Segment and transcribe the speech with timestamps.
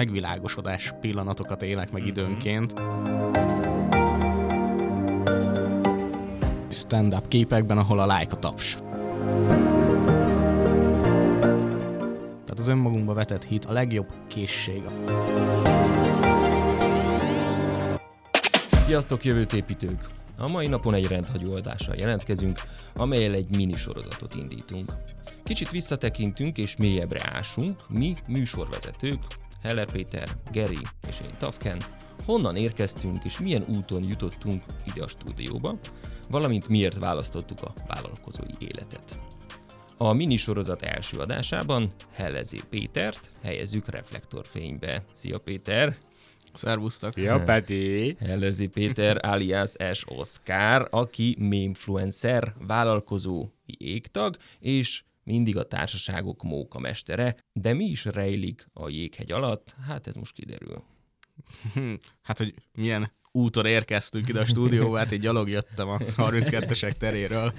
[0.00, 2.72] megvilágosodás pillanatokat élek meg időnként.
[6.68, 8.78] Stand-up képekben, ahol a like a taps.
[12.44, 14.82] Tehát az önmagunkba vetett hit a legjobb készség.
[18.70, 20.04] Sziasztok, jövőt építők!
[20.36, 22.60] A mai napon egy rendhagyó adással jelentkezünk,
[22.94, 24.92] amelyel egy mini sorozatot indítunk.
[25.42, 29.20] Kicsit visszatekintünk és mélyebbre ásunk, mi műsorvezetők,
[29.62, 31.78] Heller Péter, Geri és én Tafken,
[32.24, 35.78] honnan érkeztünk és milyen úton jutottunk ide a stúdióba,
[36.30, 39.18] valamint miért választottuk a vállalkozói életet.
[39.96, 45.04] A minisorozat első adásában Hellezé Pétert helyezzük reflektorfénybe.
[45.12, 45.96] Szia Péter!
[46.52, 47.12] Szervusztok!
[47.12, 48.16] Szia Peti!
[48.20, 50.04] Hellezé Péter alias S.
[50.06, 58.66] Oscar, aki mémfluencer, vállalkozó, égtag, és mindig a társaságok móka mestere, de mi is rejlik
[58.72, 59.74] a jéghegy alatt?
[59.86, 60.82] Hát ez most kiderül.
[62.22, 67.52] Hát, hogy milyen úton érkeztünk ide a stúdióba, hát így gyalog jöttem a 32-esek teréről.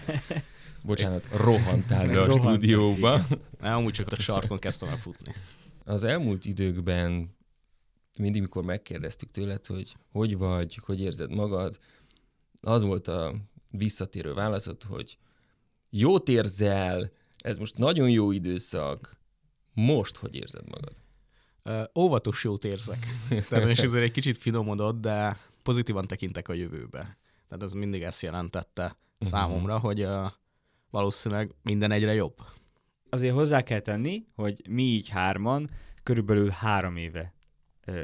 [0.83, 3.27] Bocsánat, rohantál be a stúdióba.
[3.59, 5.33] Nem, amúgy csak a sarkon kezdtem el futni.
[5.83, 7.35] Az elmúlt időkben
[8.17, 11.79] mindig, mikor megkérdeztük tőled, hogy hogy vagy, hogy érzed magad,
[12.61, 13.35] az volt a
[13.69, 15.17] visszatérő válaszod, hogy
[15.89, 17.11] jót érzel,
[17.41, 19.17] ez most nagyon jó időszak,
[19.73, 20.95] most hogy érzed magad?
[21.63, 23.07] Uh, óvatos jót érzek.
[23.49, 27.17] Tehát és ezért egy kicsit finomodott, de pozitívan tekintek a jövőbe.
[27.47, 29.27] Tehát ez mindig ezt jelentette uh-huh.
[29.27, 30.31] számomra, hogy uh,
[30.89, 32.35] valószínűleg minden egyre jobb.
[33.09, 35.69] Azért hozzá kell tenni, hogy mi így hárman
[36.03, 37.33] körülbelül három éve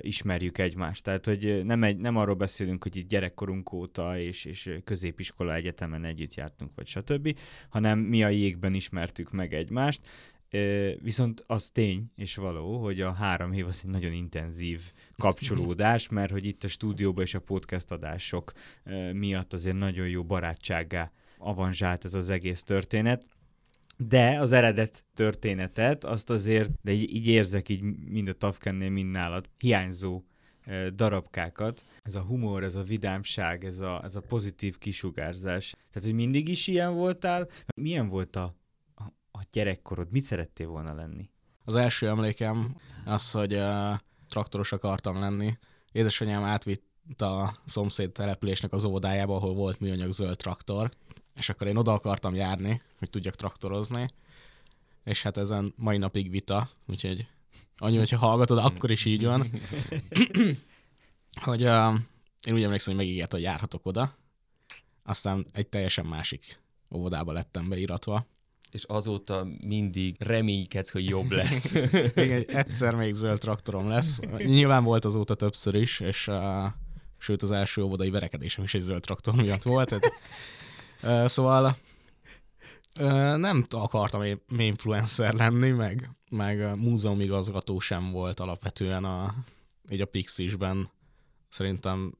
[0.01, 1.03] ismerjük egymást.
[1.03, 6.05] Tehát, hogy nem, egy, nem arról beszélünk, hogy itt gyerekkorunk óta és, és középiskola egyetemen
[6.05, 7.37] együtt jártunk, vagy stb.,
[7.69, 10.01] hanem mi a jégben ismertük meg egymást.
[10.99, 14.81] Viszont az tény és való, hogy a három év az egy nagyon intenzív
[15.17, 18.51] kapcsolódás, mert hogy itt a stúdióban és a podcast adások
[19.13, 23.25] miatt azért nagyon jó barátsággá avanzsált ez az egész történet.
[23.97, 29.11] De az eredet történetet, azt azért, de így, így érzek így mind a Tafkennél, mind
[29.11, 30.23] nálad, hiányzó
[30.95, 31.85] darabkákat.
[32.03, 35.71] Ez a humor, ez a vidámság, ez a, ez a pozitív kisugárzás.
[35.91, 37.47] Tehát, hogy mindig is ilyen voltál.
[37.75, 38.55] Milyen volt a,
[38.95, 40.11] a, a gyerekkorod?
[40.11, 41.29] Mit szerettél volna lenni?
[41.65, 42.75] Az első emlékem
[43.05, 43.95] az, hogy uh,
[44.29, 45.57] traktoros akartam lenni.
[45.91, 50.89] Édesanyám átvitt a szomszéd településnek az óvodájába, ahol volt műanyag zöld traktor,
[51.37, 54.07] és akkor én oda akartam járni, hogy tudjak traktorozni,
[55.03, 57.27] és hát ezen mai napig vita, úgyhogy
[57.77, 59.51] annyi, hogyha hallgatod, akkor is így van,
[61.45, 61.95] hogy uh,
[62.45, 64.15] én úgy emlékszem, hogy megígért, hogy járhatok oda,
[65.03, 66.59] aztán egy teljesen másik
[66.95, 68.25] óvodába lettem beiratva.
[68.71, 71.73] És azóta mindig reménykedsz, hogy jobb lesz.
[72.15, 74.19] Igen, egyszer még zöld traktorom lesz.
[74.37, 76.65] Nyilván volt azóta többször is, és uh,
[77.17, 79.89] sőt az első óvodai verekedésem is egy zöld traktor miatt volt.
[79.89, 80.13] Tehát
[81.25, 81.77] Szóval
[83.37, 89.33] nem akartam én influencer lenni, meg, meg múzeumigazgató sem volt alapvetően a,
[89.89, 90.89] így a Pixisben.
[91.49, 92.17] Szerintem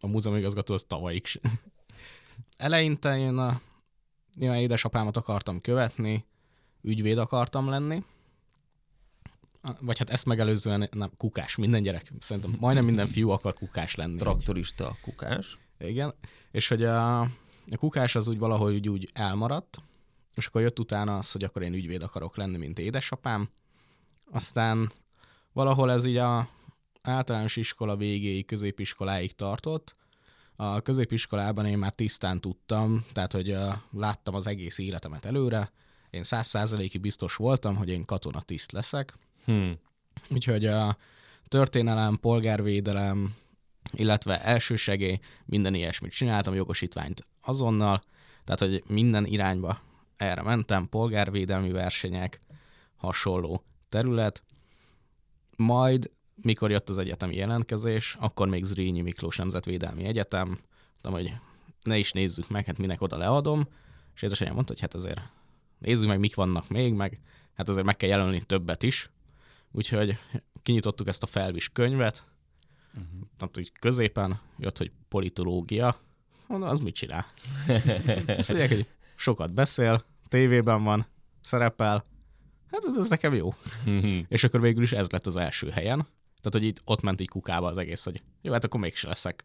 [0.00, 1.26] a múzeumigazgató az tavalyig.
[2.56, 3.60] Eleinte én a,
[4.38, 6.24] én édesapámat akartam követni,
[6.82, 8.04] ügyvéd akartam lenni,
[9.80, 14.16] vagy hát ezt megelőzően nem, kukás, minden gyerek, szerintem majdnem minden fiú akar kukás lenni.
[14.16, 15.58] Traktorista kukás.
[15.78, 16.14] Igen,
[16.50, 17.20] és hogy a,
[17.70, 19.78] a kukás az úgy valahogy úgy, úgy elmaradt,
[20.34, 23.48] és akkor jött utána az, hogy akkor én ügyvéd akarok lenni, mint édesapám.
[24.30, 24.92] Aztán
[25.52, 26.48] valahol ez így a
[27.02, 29.94] általános iskola végéig, középiskoláig tartott.
[30.56, 33.56] A középiskolában én már tisztán tudtam, tehát hogy
[33.92, 35.72] láttam az egész életemet előre.
[36.10, 39.14] Én száz százalékig biztos voltam, hogy én katonatiszt leszek.
[39.44, 39.78] Hmm.
[40.30, 40.96] Úgyhogy a
[41.48, 43.34] történelem, polgárvédelem,
[43.92, 48.02] illetve elsősegély, minden ilyesmit csináltam, jogosítványt azonnal,
[48.44, 49.80] tehát hogy minden irányba
[50.16, 52.40] erre mentem, polgárvédelmi versenyek,
[52.96, 54.42] hasonló terület.
[55.56, 61.40] Majd, mikor jött az egyetemi jelentkezés, akkor még Zrínyi Miklós Nemzetvédelmi Egyetem, mondtam, hogy
[61.82, 63.68] ne is nézzük meg, hát minek oda leadom,
[64.14, 65.20] és édesanyám mondta, hogy hát azért
[65.78, 67.20] nézzük meg, mik vannak még, meg
[67.54, 69.10] hát azért meg kell jelölni többet is.
[69.70, 70.18] Úgyhogy
[70.62, 72.24] kinyitottuk ezt a felvis könyvet,
[72.94, 73.20] uh-huh.
[73.36, 76.00] tehát hogy középen jött, hogy politológia,
[76.52, 77.26] mondom, az mit csinál?
[78.26, 81.06] Azt mondják, hogy sokat beszél, tévében van,
[81.40, 82.04] szerepel,
[82.70, 83.54] hát ez nekem jó.
[84.28, 85.98] és akkor végül is ez lett az első helyen.
[86.42, 89.44] Tehát, hogy itt ott ment így kukába az egész, hogy jó, hát akkor mégse leszek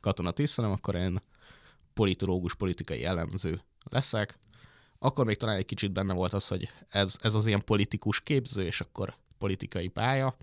[0.00, 1.20] katonatiszt, hanem akkor én
[1.94, 3.60] politológus, politikai elemző
[3.90, 4.38] leszek.
[4.98, 8.64] Akkor még talán egy kicsit benne volt az, hogy ez, ez az ilyen politikus képző,
[8.64, 10.36] és akkor politikai pálya.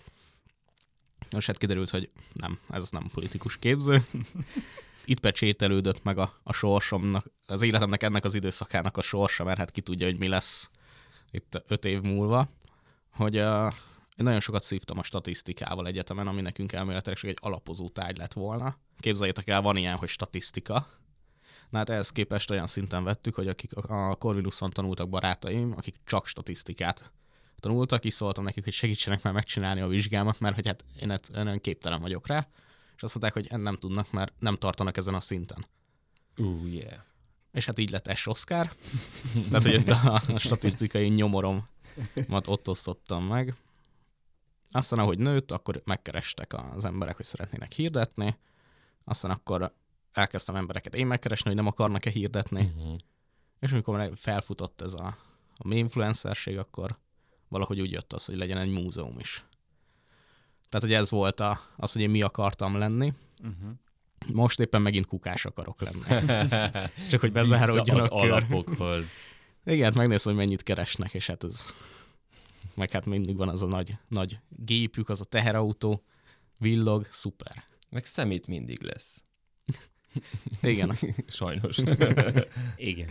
[1.31, 4.03] Most hát kiderült, hogy nem, ez nem politikus képző.
[5.09, 9.71] Itt pecsételődött meg a, a sorsomnak, az életemnek ennek az időszakának a sorsa, mert hát
[9.71, 10.69] ki tudja, hogy mi lesz
[11.31, 12.49] itt öt év múlva,
[13.09, 13.73] hogy uh,
[14.15, 18.77] én nagyon sokat szívtam a statisztikával egyetemen, ami nekünk elméletileg egy alapozó tárgy lett volna.
[18.99, 20.87] Képzeljétek el, van ilyen, hogy statisztika.
[21.69, 26.27] Na hát ehhez képest olyan szinten vettük, hogy akik a Corvinuson tanultak barátaim, akik csak
[26.27, 27.11] statisztikát
[27.59, 31.61] tanultak, is szóltam nekik, hogy segítsenek már megcsinálni a vizsgámat, mert hogy hát én nagyon
[31.61, 32.47] képtelen vagyok rá.
[32.99, 35.65] És azt mondták, hogy nem tudnak, mert nem tartanak ezen a szinten.
[36.37, 36.99] Uh, yeah.
[37.51, 38.27] És hát így lett S.
[38.27, 38.75] Oscar.
[39.49, 43.55] Tehát, hogy itt a, a statisztikai nyomoromat ott osztottam meg.
[44.71, 48.37] Aztán, ahogy nőtt, akkor megkerestek az emberek, hogy szeretnének hirdetni.
[49.03, 49.73] Aztán akkor
[50.11, 52.71] elkezdtem embereket én megkeresni, hogy nem akarnak-e hirdetni.
[52.75, 52.97] Uh-huh.
[53.59, 55.17] És amikor felfutott ez a,
[55.57, 56.97] a mi influencerség, akkor
[57.47, 59.43] valahogy úgy jött az, hogy legyen egy múzeum is.
[60.69, 63.13] Tehát, hogy ez volt a, az, hogy én mi akartam lenni.
[63.39, 63.69] Uh-huh.
[64.33, 66.29] Most éppen megint kukás akarok lenni.
[67.09, 68.31] Csak hogy bezáródjon a kör.
[68.31, 69.03] alapokhoz.
[69.65, 71.73] Igen, megnézem, hogy mennyit keresnek, és hát ez...
[72.75, 76.03] Meg hát mindig van az a nagy, nagy gépük, az a teherautó,
[76.57, 77.63] villog, szuper.
[77.89, 79.23] Meg szemét mindig lesz.
[80.61, 80.97] Igen.
[81.27, 81.77] Sajnos.
[82.75, 83.09] Igen.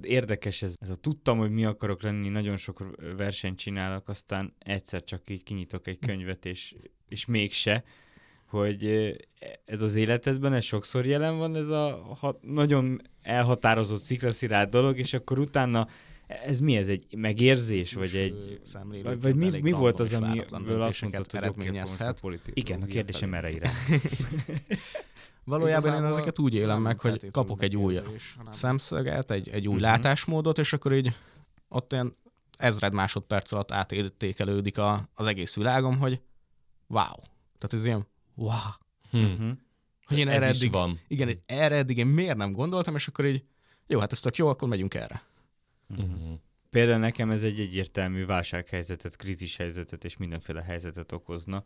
[0.00, 5.04] Érdekes ez, ez a tudtam, hogy mi akarok lenni, nagyon sok versenyt csinálok, aztán egyszer
[5.04, 6.74] csak így kinyitok egy könyvet, és,
[7.08, 7.84] és mégse,
[8.46, 8.86] hogy
[9.64, 15.12] ez az életedben, ez sokszor jelen van, ez a ha, nagyon elhatározott sziklaszirált dolog, és
[15.12, 15.88] akkor utána
[16.26, 16.88] ez mi ez?
[16.88, 17.92] Egy megérzés?
[17.92, 18.60] Vagy egy...
[19.02, 22.22] Vagy, vagy mi, mi volt az, amiből azt mondtad, hogy eredményezhet?
[22.54, 23.72] Igen, a kérdésem erre irány.
[25.44, 28.00] Valójában én ezeket úgy élem meg, hogy kapok egy új
[28.50, 29.90] szemszöget, egy, egy új uh-huh.
[29.90, 31.16] látásmódot, és akkor így
[31.68, 32.16] ott olyan
[32.58, 36.20] ezred másodperc alatt átértékelődik a, az egész világom, hogy
[36.86, 37.16] wow.
[37.58, 38.50] Tehát ez ilyen wow.
[39.12, 39.50] Uh-huh.
[40.04, 41.00] Hogy én erre eddig, van.
[41.08, 43.44] Igen, erre eddig én miért nem gondoltam, és akkor így
[43.86, 45.22] jó, hát ez tök jó, akkor megyünk erre.
[45.88, 46.38] Uh-huh.
[46.72, 51.64] Például nekem ez egy egyértelmű válsághelyzetet, krízishelyzetet és mindenféle helyzetet okozna,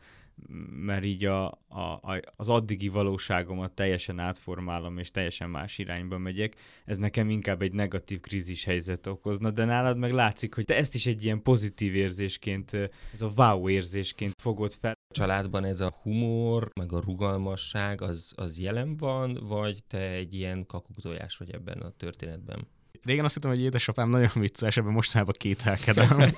[0.71, 6.55] mert így a, a, a, az addigi valóságomat teljesen átformálom, és teljesen más irányba megyek.
[6.85, 11.07] Ez nekem inkább egy negatív krízishelyzet okozna, de nálad meg látszik, hogy te ezt is
[11.07, 12.73] egy ilyen pozitív érzésként,
[13.13, 14.95] ez a wow érzésként fogod fel.
[15.15, 20.67] Családban ez a humor, meg a rugalmasság, az, az jelen van, vagy te egy ilyen
[20.67, 22.67] kakuktojás vagy ebben a történetben?
[23.07, 26.35] Régen azt hittem, hogy édesapám nagyon vicces, ebben mostanában kételkedem.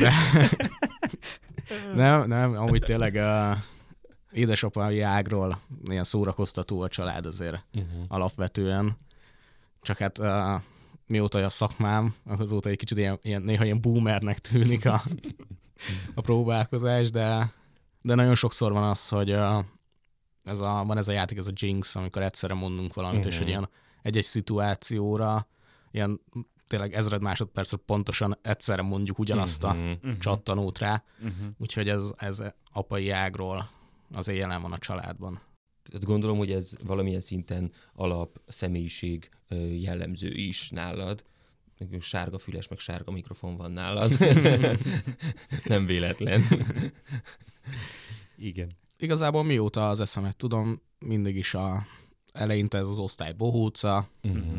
[0.00, 0.12] De...
[1.94, 3.62] nem, nem, amúgy tényleg a
[4.32, 8.02] édesapai ágról ilyen szórakoztató a család azért uh-huh.
[8.08, 8.96] alapvetően.
[9.82, 10.62] Csak hát uh,
[11.06, 15.02] mióta a szakmám, azóta egy kicsit ilyen, ilyen, néha ilyen boomernek tűnik a,
[16.14, 17.52] a próbálkozás, de,
[18.02, 19.64] de nagyon sokszor van az, hogy uh,
[20.44, 23.32] ez a, van ez a játék, ez a Jinx, amikor egyszerre mondunk valamit, uh-huh.
[23.32, 23.68] és hogy ilyen
[24.04, 25.46] egy-egy szituációra
[25.90, 26.20] ilyen
[26.68, 30.18] tényleg ezred másodpercre pontosan egyszerre mondjuk ugyanazt a uh-huh.
[30.18, 31.46] csattanót rá, uh-huh.
[31.58, 32.42] úgyhogy ez, ez
[32.72, 33.70] apai ágról
[34.12, 35.40] azért jelen van a családban.
[35.82, 39.30] Tehát gondolom, hogy ez valamilyen szinten alap személyiség
[39.80, 41.24] jellemző is nálad.
[42.00, 44.18] Sárga füles, meg sárga mikrofon van nálad.
[45.64, 46.42] Nem véletlen.
[48.36, 48.70] Igen.
[48.96, 51.86] Igazából mióta az eszemet tudom, mindig is a
[52.34, 54.58] eleinte ez az osztály bohóca, uh-huh.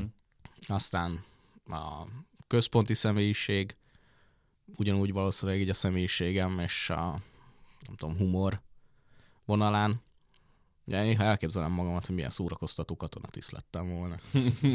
[0.67, 1.23] aztán
[1.65, 2.05] a
[2.47, 3.75] központi személyiség,
[4.77, 7.21] ugyanúgy valószínűleg így a személyiségem és a
[7.85, 8.61] nem tudom, humor
[9.45, 10.03] vonalán.
[10.85, 14.19] Ja, én elképzelem magamat, hogy milyen szórakoztató katonatiszt lettem volna.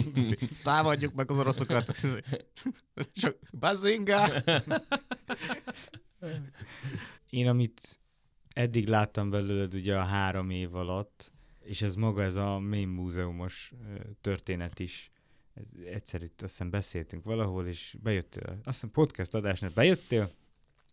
[0.62, 1.96] Támadjuk meg az oroszokat.
[3.12, 4.28] Csak bazinga!
[7.30, 8.00] Én amit
[8.48, 11.32] eddig láttam belőled ugye a három év alatt,
[11.70, 13.72] és ez maga, ez a mély múzeumos
[14.20, 15.10] történet is,
[15.54, 20.30] ez, egyszer itt azt hiszem beszéltünk valahol, és bejöttél, azt hiszem podcast adásnál bejöttél,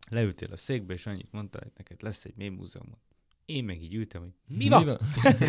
[0.09, 2.97] leültél a székbe, és annyit mondta, hogy neked lesz egy mély múzeum.
[3.45, 4.83] Én meg így ültem, hogy mi van?
[4.83, 4.99] Mi van?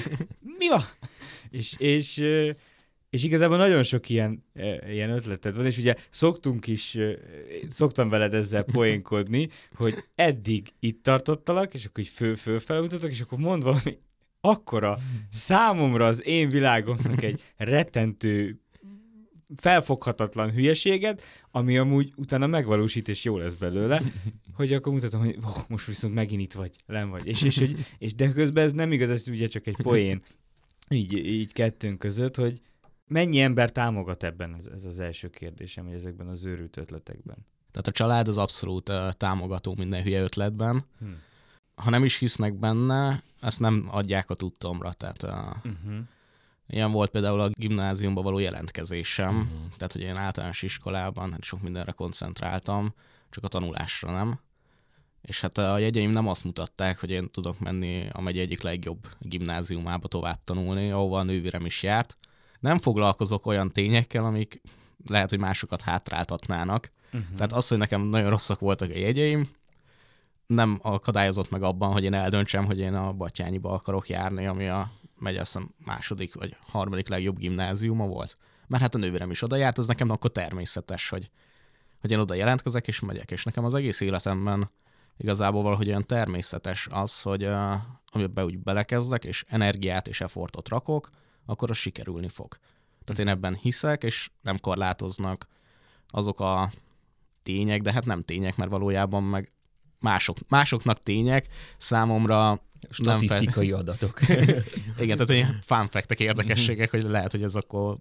[0.59, 0.85] mi van?
[1.51, 2.17] és, és,
[3.11, 4.45] és igazából nagyon sok ilyen,
[4.89, 6.99] ilyen ötleted van, és ugye szoktunk is,
[7.69, 13.39] szoktam veled ezzel poénkodni, hogy eddig itt tartottalak, és akkor így föl-föl felutatok, és akkor
[13.39, 13.99] mond valami
[14.41, 14.99] akkora
[15.31, 18.61] számomra az én világomnak egy rettentő
[19.57, 24.03] felfoghatatlan hülyeséget, ami amúgy utána megvalósít, és jó lesz belőle,
[24.55, 27.27] hogy akkor mutatom, hogy oh, most viszont megint itt vagy, nem vagy.
[27.27, 30.23] És, és, és, és de közben ez nem igaz, ez ugye csak egy poén,
[30.89, 32.61] így, így kettőnk között, hogy
[33.07, 37.37] mennyi ember támogat ebben, ez, ez az első kérdésem, hogy ezekben az őrült ötletekben.
[37.71, 40.85] Tehát a család az abszolút uh, támogató minden hülye ötletben.
[40.99, 41.17] Hmm.
[41.75, 44.93] Ha nem is hisznek benne, ezt nem adják a tudtomra.
[44.93, 45.99] Tehát uh, Uh-huh.
[46.67, 49.37] ilyen volt például a gimnáziumba való jelentkezésem.
[49.37, 49.77] Uh-huh.
[49.77, 52.95] Tehát, hogy én általános iskolában hát sok mindenre koncentráltam,
[53.31, 54.41] csak a tanulásra nem.
[55.23, 59.07] És hát a jegyeim nem azt mutatták, hogy én tudok menni a megy egyik legjobb
[59.21, 62.17] gimnáziumába tovább tanulni, ahova a nővérem is járt.
[62.61, 64.61] Nem foglalkozok olyan tényekkel, amik
[65.07, 66.91] lehet, hogy másokat hátráltatnának.
[67.13, 67.37] Uh-huh.
[67.37, 69.49] Tehát az, hogy nekem nagyon rosszak voltak a jegyeim,
[70.49, 74.91] nem akadályozott meg abban, hogy én eldöntsem, hogy én a Batyányiba akarok járni, ami a
[75.19, 78.37] megy azt hiszem második vagy harmadik legjobb gimnáziuma volt.
[78.67, 81.31] Mert hát a nővérem is oda járt, az nekem akkor természetes, hogy,
[82.01, 83.31] hogy én oda jelentkezek és megyek.
[83.31, 84.71] És nekem az egész életemben
[85.17, 87.75] igazából valahogy olyan természetes az, hogy uh,
[88.13, 91.11] amiben úgy belekezdek, és energiát és effortot rakok,
[91.47, 92.59] akkor az sikerülni fog.
[93.05, 95.47] Tehát én ebben hiszek, és nem korlátoznak
[96.09, 96.73] azok a
[97.43, 99.53] tények, de hát nem tények, mert valójában meg
[100.01, 104.21] mások, másoknak tények, számomra Statisztikai adatok.
[104.99, 107.97] igen, tehát ilyen fun fact érdekességek, hogy lehet, hogy ez akkor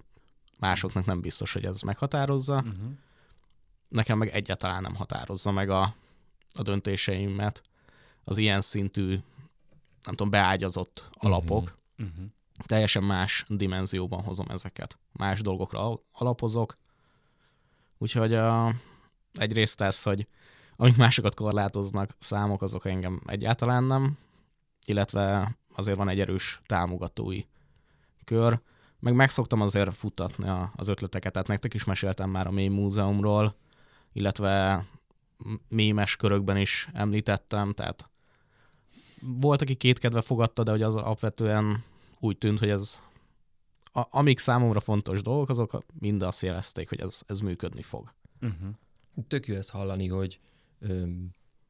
[0.60, 2.56] másoknak nem biztos, hogy ez meghatározza.
[2.56, 2.92] Uh-huh.
[3.89, 5.96] Nekem meg egyáltalán nem határozza meg a,
[6.54, 7.62] a döntéseimet
[8.24, 9.10] az ilyen szintű,
[10.04, 11.77] nem tudom, beágyazott alapok.
[11.98, 12.25] Uh-huh.
[12.66, 14.98] Teljesen más dimenzióban hozom ezeket.
[15.12, 16.77] Más dolgokra al- alapozok.
[17.98, 18.75] Úgyhogy a,
[19.34, 20.27] egyrészt ez, hogy
[20.77, 24.17] amik másokat korlátoznak, számok, azok engem egyáltalán nem,
[24.86, 27.43] illetve azért van egy erős támogatói
[28.24, 28.60] kör.
[29.00, 33.55] Meg megszoktam azért futtatni az ötleteket, tehát nektek is meséltem már a Mély Múzeumról,
[34.13, 34.86] illetve
[35.67, 38.10] mémes körökben is említettem, tehát
[39.22, 41.84] volt, aki kétkedve fogadta, de hogy az alapvetően
[42.19, 43.01] úgy tűnt, hogy ez
[43.84, 48.13] a, amik számomra fontos dolgok, azok mind azt jelezték, hogy ez, ez működni fog.
[48.41, 48.69] Uh-huh.
[49.27, 50.39] Tök jó ezt hallani, hogy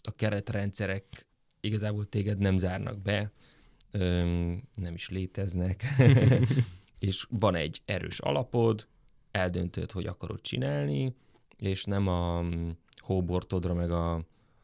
[0.02, 1.28] a keretrendszerek
[1.60, 3.32] igazából téged nem zárnak be,
[4.76, 5.84] nem is léteznek,
[7.00, 8.88] és van egy erős alapod,
[9.32, 11.16] eldöntöd, hogy akarod csinálni,
[11.58, 14.14] és nem a mm, hóbortodra meg a,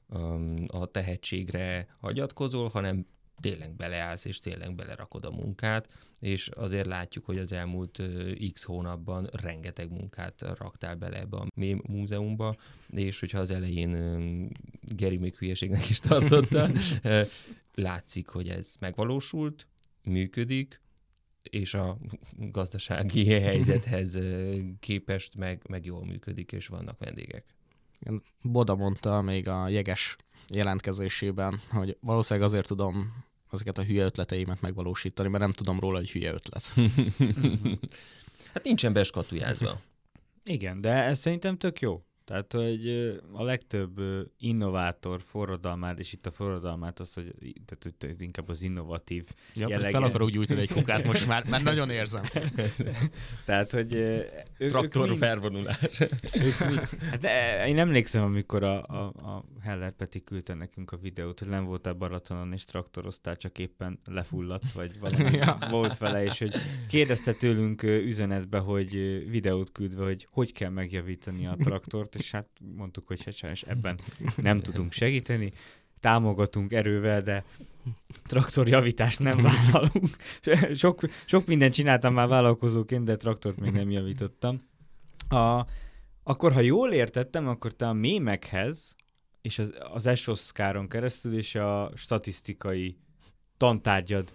[0.08, 3.06] a, a tehetségre hagyatkozol, hanem
[3.42, 8.02] tényleg beleállsz, és tényleg belerakod a munkát, és azért látjuk, hogy az elmúlt
[8.54, 12.56] x hónapban rengeteg munkát raktál bele ebbe a mém múzeumba,
[12.90, 13.92] és hogyha az elején
[14.82, 16.70] Geri még hülyeségnek is tartotta,
[17.74, 19.68] látszik, hogy ez megvalósult,
[20.04, 20.82] működik,
[21.44, 21.98] és a
[22.38, 24.20] gazdasági helyzethez
[24.80, 27.46] képest meg, meg jól működik, és vannak vendégek.
[28.44, 30.16] Boda mondta még a jeges
[30.48, 36.12] jelentkezésében, hogy valószínűleg azért tudom ezeket a hülye ötleteimet megvalósítani, mert nem tudom róla, hogy
[36.12, 36.72] hülye ötlet.
[38.54, 39.80] Hát nincsen beskatujázva.
[40.44, 42.04] Igen, de ez szerintem tök jó.
[42.26, 42.88] Tehát, hogy
[43.32, 44.02] a legtöbb
[44.38, 47.34] innovátor forradalmát, és itt a forradalmát az, hogy
[47.66, 49.92] tehát, hogy ez inkább az innovatív Ja, jellege.
[49.92, 52.24] fel akarok gyújtani egy kukát most már, mert nagyon érzem.
[53.46, 56.00] Tehát, hogy ők, Traktor ők felvonulás.
[56.34, 61.40] ők hát de, én emlékszem, amikor a, a, a Heller Peti küldte nekünk a videót,
[61.40, 65.58] hogy nem voltál Balatonon, és traktoroztál, csak éppen lefulladt, vagy valami Ja.
[65.70, 66.56] volt vele, és hogy
[66.88, 68.92] kérdezte tőlünk üzenetbe, hogy
[69.30, 74.00] videót küldve, hogy hogy kell megjavítani a traktort, és hát mondtuk, hogy hát sajnos ebben
[74.36, 75.54] nem tudunk segíteni,
[76.00, 77.44] támogatunk erővel, de
[78.28, 80.16] traktorjavítást nem vállalunk.
[80.76, 84.60] Sok, sok mindent csináltam már vállalkozóként, de traktort még nem javítottam.
[85.30, 85.66] A,
[86.24, 88.96] akkor, ha jól értettem, akkor te a mémekhez,
[89.42, 92.98] és az, az ESOS-káron keresztül, és a statisztikai
[93.58, 94.34] tantárgyad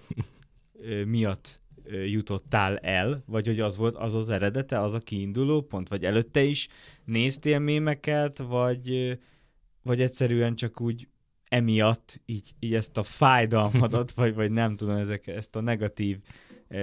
[1.05, 6.05] miatt jutottál el, vagy hogy az volt az az eredete, az a kiinduló pont, vagy
[6.05, 6.69] előtte is
[7.05, 9.19] néztél mémeket, vagy,
[9.83, 11.09] vagy egyszerűen csak úgy
[11.49, 16.19] emiatt így, így ezt a fájdalmadat, vagy, vagy nem tudom, ezek, ezt a negatív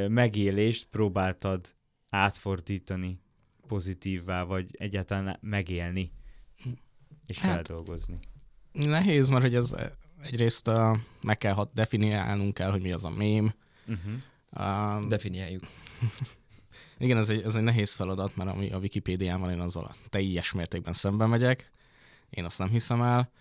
[0.08, 1.76] megélést próbáltad
[2.10, 3.20] átfordítani
[3.68, 6.12] pozitívvá, vagy egyáltalán megélni
[7.26, 8.20] és Hát- feldolgozni.
[8.72, 9.76] Nehéz, mert hogy ez
[10.22, 13.54] egyrészt uh, meg kell hat, definiálnunk kell, hogy mi az a mém.
[13.88, 14.14] Uh-huh.
[14.56, 15.64] Uh, Definiáljuk.
[16.98, 19.96] Igen, ez egy, ez egy nehéz feladat, mert ami a Wikipédián van, én azzal a
[20.10, 21.72] teljes mértékben szembe megyek.
[22.30, 23.32] Én azt nem hiszem el.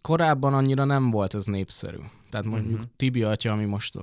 [0.00, 1.98] Korábban annyira nem volt ez népszerű.
[2.30, 2.90] Tehát mondjuk uh-huh.
[2.96, 3.98] Tibi atya, ami most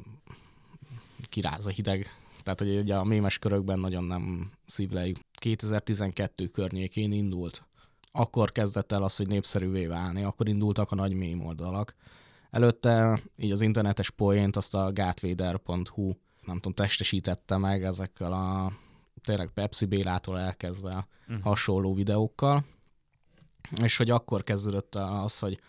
[1.30, 2.08] kiráz a hideg,
[2.44, 5.18] tehát hogy ugye a mémes körökben nagyon nem szívleljük.
[5.34, 7.64] 2012 környékén indult.
[8.12, 11.96] Akkor kezdett el az, hogy népszerűvé válni, akkor indultak a nagy mém oldalak.
[12.52, 18.72] Előtte így az internetes poént azt a gátvéder.hu nem tudom, testesítette meg ezekkel a
[19.24, 21.46] tényleg Pepsi Bélától elkezdve Uh-huh.
[21.46, 22.66] hasonló videókkal.
[23.82, 25.60] és hogy akkor kezdődött az, hogy,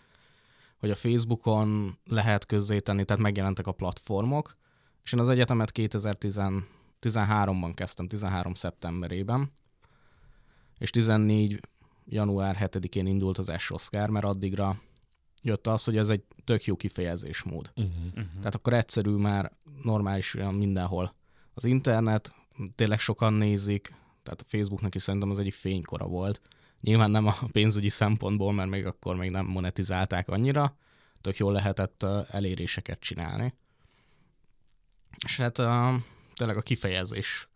[0.77, 4.57] hogy a Facebookon lehet közzétenni, tehát megjelentek a platformok,
[5.03, 9.51] és én az egyetemet 2013-ban kezdtem, 13 szeptemberében,
[10.77, 11.59] és 14
[12.05, 14.81] január 7-én indult az S Oscar, mert addigra
[15.43, 17.71] jött az, hogy ez egy tök jó kifejezésmód.
[17.75, 17.93] Uh-huh.
[18.07, 18.37] Uh-huh.
[18.37, 19.51] Tehát akkor egyszerű már
[19.83, 21.15] normális olyan mindenhol
[21.53, 22.35] az internet,
[22.75, 26.41] tényleg sokan nézik, tehát a Facebooknak is szerintem az egyik fénykora volt.
[26.81, 30.77] Nyilván nem a pénzügyi szempontból, mert még akkor még nem monetizálták annyira,
[31.21, 33.53] tök jól lehetett eléréseket csinálni.
[35.25, 35.93] És hát uh,
[36.33, 37.49] tényleg a kifejezésre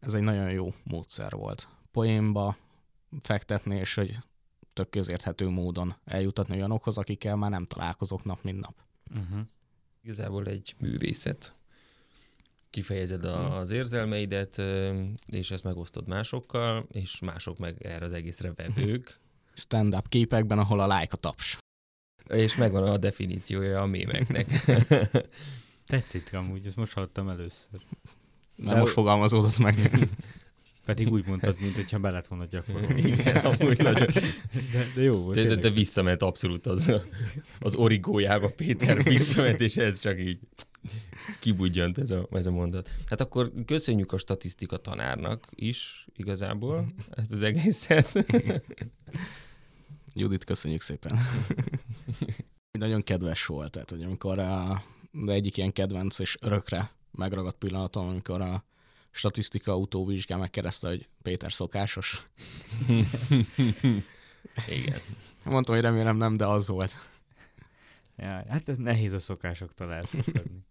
[0.00, 1.68] ez egy nagyon jó módszer volt.
[1.92, 2.56] Poénba
[3.22, 4.18] fektetni, és hogy
[4.80, 8.74] tök közérthető módon eljutatni olyanokhoz, akikkel már nem találkozok nap, mint nap.
[9.10, 9.46] Uh-huh.
[10.02, 11.54] Igazából egy művészet.
[12.70, 14.62] Kifejezed az érzelmeidet,
[15.26, 19.18] és ezt megosztod másokkal, és mások meg erre az egészre vevők.
[19.52, 21.58] Stand-up képekben, ahol a like a taps.
[22.28, 24.64] És megvan a definíciója a mémeknek.
[25.86, 27.80] Tetszik amúgy, ezt most hallottam először.
[28.56, 29.74] De most fogalmazódott meg.
[30.84, 33.00] Pedig úgy mondtad, mint hogyha be lett volna gyakorolni.
[33.00, 34.08] Igen, amúgy nagyon.
[34.72, 35.34] De, de jó volt.
[35.34, 36.92] De, de, visszament abszolút az,
[37.58, 40.38] az origójába Péter visszament, és ez csak így
[41.40, 42.90] kibudjant ez a, ez a mondat.
[43.06, 48.26] Hát akkor köszönjük a statisztika tanárnak is igazából ezt az egészet.
[50.14, 51.18] Judit, köszönjük szépen.
[52.78, 58.08] Nagyon kedves volt, tehát hogy amikor a, de egyik ilyen kedvenc és örökre megragadt pillanatom,
[58.08, 58.64] amikor a
[59.10, 62.28] statisztika utóvizsgál megkereszte, hogy Péter szokásos.
[64.68, 65.00] Igen.
[65.44, 66.96] Mondtam, hogy remélem nem, de az volt.
[68.16, 70.64] Ja, hát ez nehéz a szokásoktól elszakadni.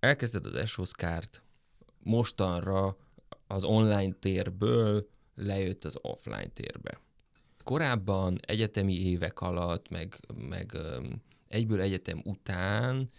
[0.00, 1.42] Elkezded az Esoszkárt,
[1.98, 2.96] mostanra
[3.46, 7.00] az online térből lejött az offline térbe.
[7.64, 10.76] Korábban egyetemi évek alatt, meg, meg
[11.48, 13.10] egyből egyetem után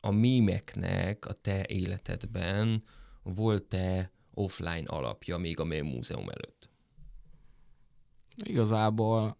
[0.00, 2.82] a mémeknek a te életedben
[3.22, 6.68] volt-e offline alapja még a Mém Múzeum előtt?
[8.36, 9.36] Igazából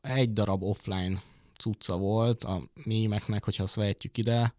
[0.00, 1.22] egy darab offline
[1.58, 4.54] cucca volt a mémeknek, hogyha azt vehetjük ide,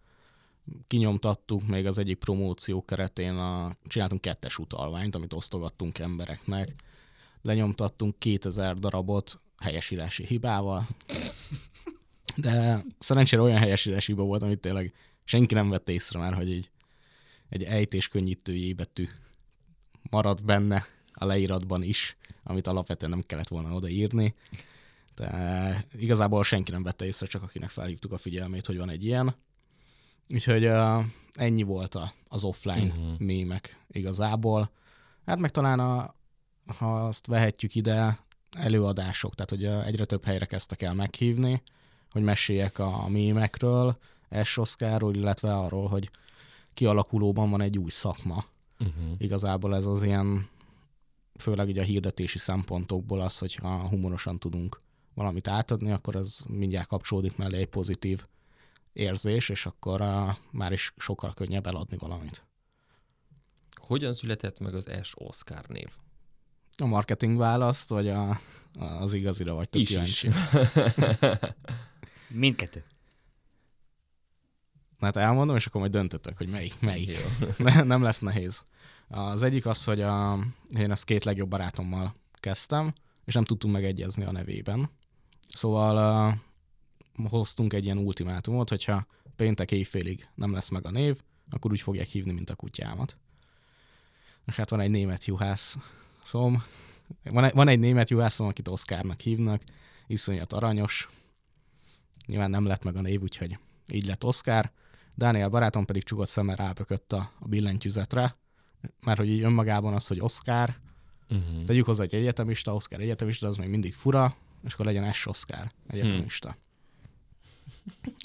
[0.88, 6.76] kinyomtattuk még az egyik promóció keretén, a, csináltunk kettes utalványt, amit osztogattunk embereknek,
[7.42, 10.88] lenyomtattunk 2000 darabot helyesírási hibával,
[12.36, 14.94] de szerencsére olyan helyesírási hiba volt, amit tényleg
[15.24, 16.70] senki nem vette észre már, hogy egy,
[17.50, 19.08] egy ejtés könnyítő betű
[20.10, 24.36] maradt benne a leíratban is, amit alapvetően nem kellett volna odaírni.
[25.16, 29.36] De igazából senki nem vette észre, csak akinek felhívtuk a figyelmét, hogy van egy ilyen.
[30.30, 33.20] Úgyhogy uh, ennyi volt a, az offline uh-huh.
[33.20, 34.72] mémek igazából.
[35.26, 36.16] Hát meg talán, a,
[36.66, 38.20] ha azt vehetjük ide,
[38.52, 41.62] előadások, tehát hogy egyre több helyre kezdtek el meghívni,
[42.14, 43.98] hogy meséljek a, mémekről,
[44.44, 44.58] S.
[44.58, 46.10] Oszkáról, illetve arról, hogy
[46.74, 48.46] kialakulóban van egy új szakma.
[48.80, 49.16] Uh-huh.
[49.18, 50.50] Igazából ez az ilyen,
[51.40, 54.82] főleg ugye a hirdetési szempontokból az, hogy ha humorosan tudunk
[55.14, 58.26] valamit átadni, akkor az mindjárt kapcsolódik mellé egy pozitív
[58.94, 62.46] érzés, és akkor uh, már is sokkal könnyebb eladni valamit.
[63.76, 65.14] Hogyan született meg az S.
[65.16, 65.88] Oscar név?
[66.78, 68.40] A marketing választ, vagy a,
[68.80, 70.26] az igazira vagy is, is.
[72.34, 72.84] Mindkettő.
[75.00, 77.10] Hát elmondom, és akkor majd döntöttek, hogy melyik, melyik.
[77.10, 77.48] Jó.
[77.58, 78.66] Ne, nem lesz nehéz.
[79.08, 80.40] Az egyik az, hogy a,
[80.78, 82.94] én ezt két legjobb barátommal kezdtem,
[83.26, 84.90] és nem tudtunk megegyezni a nevében.
[85.50, 86.36] Szóval
[87.18, 91.82] uh, hoztunk egy ilyen ultimátumot, hogyha péntek éjfélig nem lesz meg a név, akkor úgy
[91.82, 93.18] fogják hívni, mint a kutyámat.
[94.46, 95.78] És hát van egy német juhász
[96.24, 96.64] szom,
[97.24, 99.62] van egy, van egy német juhászom, akit Oszkárnak hívnak,
[100.08, 101.10] iszonyat aranyos,
[102.26, 103.58] nyilván nem lett meg a név, úgyhogy
[103.92, 104.72] így lett Oszkár.
[105.16, 108.36] Dániel barátom pedig csukott szemmel rápökött a, a billentyűzetre,
[109.00, 110.78] mert hogy így önmagában az, hogy Oszkár,
[111.30, 111.66] uh-huh.
[111.66, 115.26] tegyük hozzá egy egyetemista, Oszkár egyetemista, az még mindig fura, és akkor legyen S.
[115.26, 116.56] Oszkár egyetemista.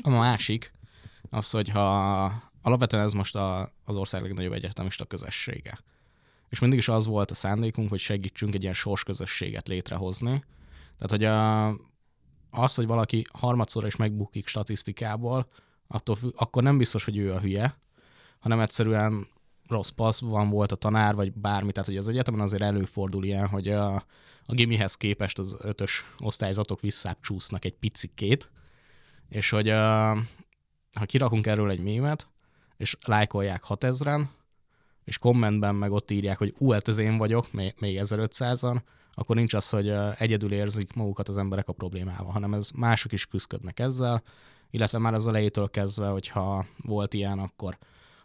[0.02, 0.14] Hmm.
[0.14, 0.72] A másik,
[1.30, 2.24] az, hogy ha
[2.62, 5.78] alapvetően ez most a, az ország legnagyobb egyetemista közössége.
[6.48, 10.44] És mindig is az volt a szándékunk, hogy segítsünk egy ilyen sorsközösséget létrehozni.
[10.98, 11.66] Tehát, hogy a,
[12.50, 15.48] az, hogy valaki harmadszor is megbukik statisztikából,
[15.86, 17.78] attól, akkor nem biztos, hogy ő a hülye,
[18.38, 19.26] hanem egyszerűen
[19.68, 21.72] rossz passz van volt a tanár, vagy bármi.
[21.72, 23.94] Tehát, hogy az egyetemen azért előfordul ilyen, hogy a,
[24.46, 28.50] a gimihez képest az ötös osztályzatok visszább csúsznak egy picikét,
[29.28, 30.10] és hogy a,
[30.98, 32.28] ha kirakunk erről egy mémet,
[32.76, 34.24] és lájkolják 6000-en,
[35.04, 38.80] és kommentben meg ott írják, hogy ú, hát ez én vagyok, még, még 1500-an,
[39.18, 43.26] akkor nincs az, hogy egyedül érzik magukat az emberek a problémával, hanem ez mások is
[43.26, 44.22] küzdködnek ezzel,
[44.70, 47.78] illetve már az elejétől kezdve, hogyha volt ilyen, akkor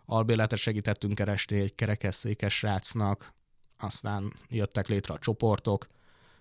[0.05, 3.33] albérletre segítettünk keresni egy kerekesszékes srácnak,
[3.79, 5.87] aztán jöttek létre a csoportok,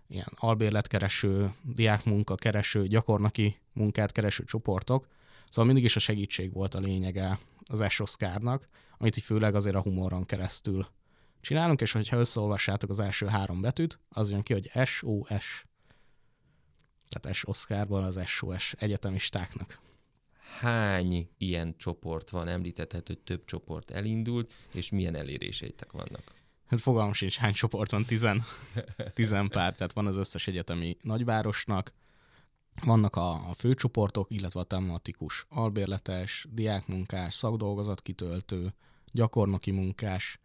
[0.09, 5.07] ilyen albérletkereső, diákmunka kereső, gyakornoki munkát kereső csoportok,
[5.49, 9.81] szóval mindig is a segítség volt a lényege az S-oszkárnak, amit így főleg azért a
[9.81, 10.87] humoron keresztül
[11.43, 15.65] csinálunk, és hogyha összeolvassátok az első három betűt, az jön ki, hogy SOS.
[17.09, 19.81] Tehát S Oscarból az SOS egyetemistáknak.
[20.59, 22.49] Hány ilyen csoport van?
[22.49, 26.23] Említethet, hogy több csoport elindult, és milyen eléréseitek vannak?
[26.67, 28.45] Hát fogalmam sincs, hány csoport van, tizen,
[29.15, 31.93] tizen pár, tehát van az összes egyetemi nagyvárosnak,
[32.85, 38.75] vannak a, a főcsoportok, illetve a tematikus albérletes, diákmunkás, szakdolgozatkitöltő,
[39.13, 40.41] gyakornoki munkás,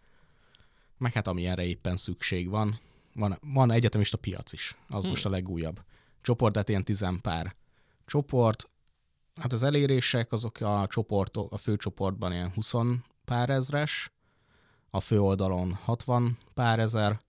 [0.97, 2.79] meg hát amilyenre éppen szükség van.
[3.13, 5.09] Van, van egyetemista piac is, az hmm.
[5.09, 5.83] most a legújabb.
[6.21, 7.55] Csoport, tehát ilyen tizenpár
[8.05, 8.69] csoport.
[9.35, 12.73] Hát az elérések, azok a csoportok, a főcsoportban ilyen 20
[13.25, 14.11] pár ezres,
[14.89, 17.19] a fő oldalon 60 pár ezer,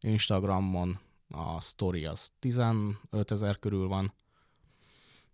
[0.00, 2.96] Instagramon a story az 15
[3.30, 4.12] ezer körül van,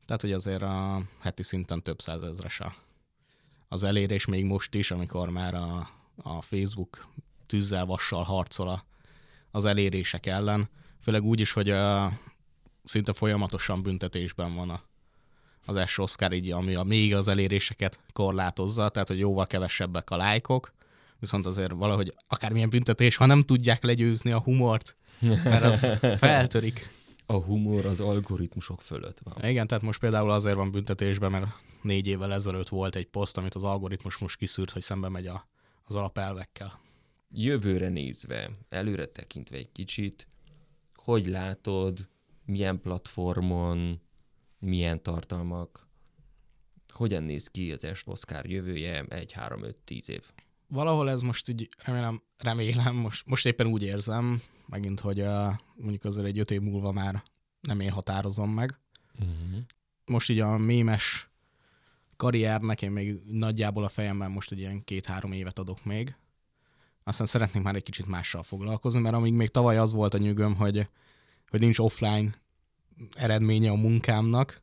[0.06, 2.74] tehát hogy azért a heti szinten több százezres a,
[3.68, 7.06] az elérés még most is, amikor már a, a Facebook
[7.50, 8.84] tűzzel, vassal harcol a,
[9.50, 10.68] az elérések ellen,
[11.00, 12.12] főleg úgy is, hogy a,
[12.84, 14.82] szinte folyamatosan büntetésben van a,
[15.64, 20.16] az S Oscar, így, ami a, még az eléréseket korlátozza, tehát hogy jóval kevesebbek a
[20.16, 20.72] lájkok,
[21.18, 26.98] viszont azért valahogy akármilyen büntetés, ha nem tudják legyőzni a humort, mert az feltörik.
[27.26, 29.50] A humor az algoritmusok fölött van.
[29.50, 31.46] Igen, tehát most például azért van büntetésben, mert
[31.82, 35.48] négy évvel ezelőtt volt egy poszt, amit az algoritmus most kiszűrt, hogy szembe megy a,
[35.84, 36.80] az alapelvekkel
[37.30, 40.26] jövőre nézve, előre tekintve egy kicsit,
[40.94, 42.08] hogy látod,
[42.44, 44.00] milyen platformon,
[44.58, 45.88] milyen tartalmak,
[46.88, 50.22] hogyan néz ki az S Oscar jövője egy 3-5-10 év?
[50.66, 56.04] Valahol ez most így remélem, remélem most, most éppen úgy érzem, megint, hogy uh, mondjuk
[56.04, 57.22] azért egy öt év múlva már
[57.60, 58.78] nem én határozom meg.
[59.18, 59.58] Uh-huh.
[60.04, 61.30] Most így a mémes
[62.16, 66.14] karriernek én még nagyjából a fejemben most egy ilyen két-három évet adok még,
[67.04, 70.54] aztán szeretnék már egy kicsit mással foglalkozni, mert amíg még tavaly az volt a nyugöm,
[70.54, 70.88] hogy,
[71.48, 72.34] hogy nincs offline
[73.14, 74.62] eredménye a munkámnak,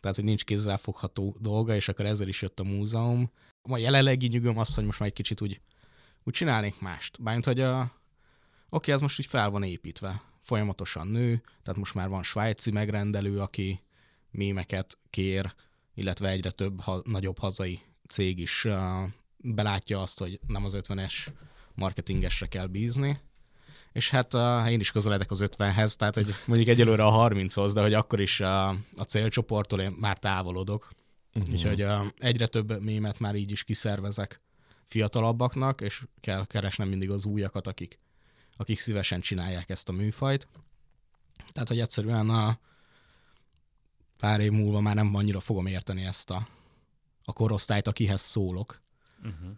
[0.00, 3.30] tehát hogy nincs kézzelfogható dolga, és akkor ezzel is jött a múzeum.
[3.62, 5.60] A jelenlegi nyugöm az, hogy most már egy kicsit úgy,
[6.24, 7.22] úgy csinálnék mást.
[7.22, 7.90] Bármint, hogy a, oké,
[8.68, 13.40] okay, ez most úgy fel van építve, folyamatosan nő, tehát most már van svájci megrendelő,
[13.40, 13.82] aki
[14.30, 15.54] mémeket kér,
[15.94, 18.74] illetve egyre több ha, nagyobb hazai cég is uh,
[19.36, 21.26] belátja azt, hogy nem az 50-es
[21.76, 23.20] marketingesre kell bízni.
[23.92, 27.80] És hát uh, én is közeledek az 50-hez, tehát hogy mondjuk egyelőre a 30-hoz, de
[27.80, 30.90] hogy akkor is uh, a célcsoporttól én már távolodok.
[31.34, 31.52] Uh-huh.
[31.52, 34.40] Úgyhogy uh, egyre több mémet már így is kiszervezek
[34.86, 37.98] fiatalabbaknak, és kell keresnem mindig az újakat, akik,
[38.56, 40.48] akik szívesen csinálják ezt a műfajt.
[41.52, 42.58] Tehát, hogy egyszerűen a
[44.16, 46.48] pár év múlva már nem annyira fogom érteni ezt a,
[47.24, 48.80] a korosztályt, akihez szólok.
[49.18, 49.50] Uh-huh.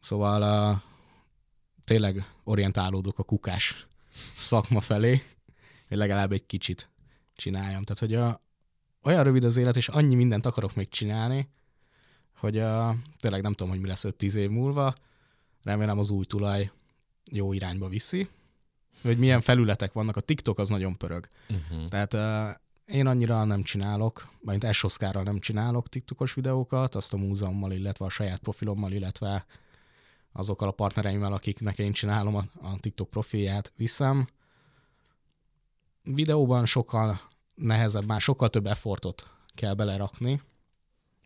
[0.00, 0.80] Szóval uh,
[1.84, 3.86] tényleg orientálódok a kukás
[4.36, 5.22] szakma felé,
[5.88, 6.90] hogy legalább egy kicsit
[7.34, 7.84] csináljam.
[7.84, 8.40] Tehát, hogy a,
[9.02, 11.48] olyan rövid az élet, és annyi mindent akarok még csinálni,
[12.36, 14.94] hogy a, tényleg nem tudom, hogy mi lesz 5-10 év múlva.
[15.62, 16.70] Remélem az új tulaj
[17.30, 18.28] jó irányba viszi.
[19.02, 20.16] Hogy milyen felületek vannak.
[20.16, 21.28] A TikTok az nagyon pörög.
[21.48, 21.88] Uh-huh.
[21.88, 27.72] Tehát uh, én annyira nem csinálok, majd Esoszkárral nem csinálok TikTokos videókat, azt a múzeummal,
[27.72, 29.46] illetve a saját profilommal, illetve
[30.32, 34.28] azokkal a partnereimmel, akiknek én csinálom a, a TikTok profilját, viszem.
[36.02, 37.20] Videóban sokkal
[37.54, 40.42] nehezebb, már sokkal több effortot kell belerakni,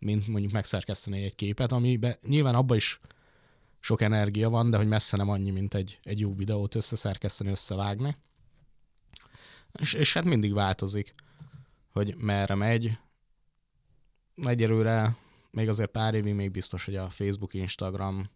[0.00, 3.00] mint mondjuk megszerkeszteni egy képet, amiben nyilván abban is
[3.80, 8.16] sok energia van, de hogy messze nem annyi, mint egy, egy jó videót összeszerkeszteni, összevágni.
[9.72, 11.14] És, és hát mindig változik,
[11.92, 12.98] hogy merre megy.
[14.34, 15.16] Egyelőre
[15.50, 18.30] még azért pár évig még biztos, hogy a Facebook, Instagram,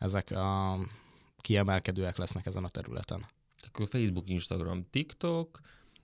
[0.00, 0.78] ezek a
[1.38, 3.26] kiemelkedőek lesznek ezen a területen.
[3.66, 5.60] Akkor Facebook, Instagram, TikTok,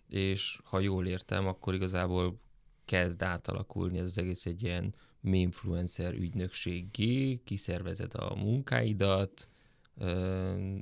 [0.09, 2.41] és ha jól értem, akkor igazából
[2.85, 9.49] kezd átalakulni ez az egész egy ilyen influencer ügynökséggé, kiszervezed a munkáidat,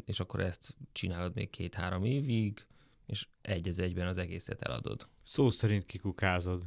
[0.04, 2.66] és akkor ezt csinálod még két-három évig,
[3.06, 5.08] és egy az egyben az egészet eladod.
[5.24, 6.62] Szó szerint kikukázod.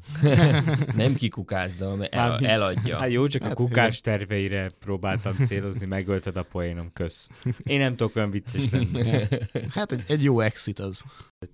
[0.96, 2.98] Nem kikukázza, mert el, Mármint- eladja.
[2.98, 7.30] Hát jó, csak a Hát, kukás terveire próbáltam célozni, megölted a poénom, kösz.
[7.64, 9.28] Én nem tudok olyan vicces lenni.
[9.70, 11.04] Hát egy, egy jó exit az.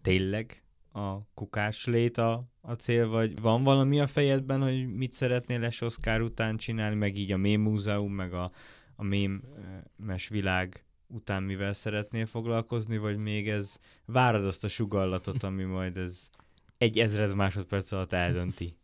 [0.02, 5.60] Tényleg a kukás lét a, a cél, vagy van valami a fejedben, hogy mit szeretnél
[5.60, 8.52] Les Oscar után csinálni, meg így a mém múzeum, meg a,
[8.96, 15.64] a mémes világ után mivel szeretnél foglalkozni, vagy még ez várod azt a sugallatot, ami
[15.64, 16.30] majd ez
[16.78, 18.78] egy ezred másodperc alatt eldönti.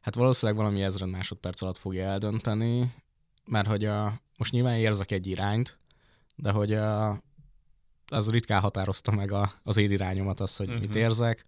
[0.00, 2.94] Hát valószínűleg valami ezred másodperc alatt fogja eldönteni,
[3.44, 5.78] mert hogy a, most nyilván érzek egy irányt,
[6.36, 7.22] de hogy a,
[8.06, 10.82] az ritkán határozta meg a, az én irányomat, az, hogy uh-huh.
[10.82, 10.98] mit Mhm.
[10.98, 11.46] érzek.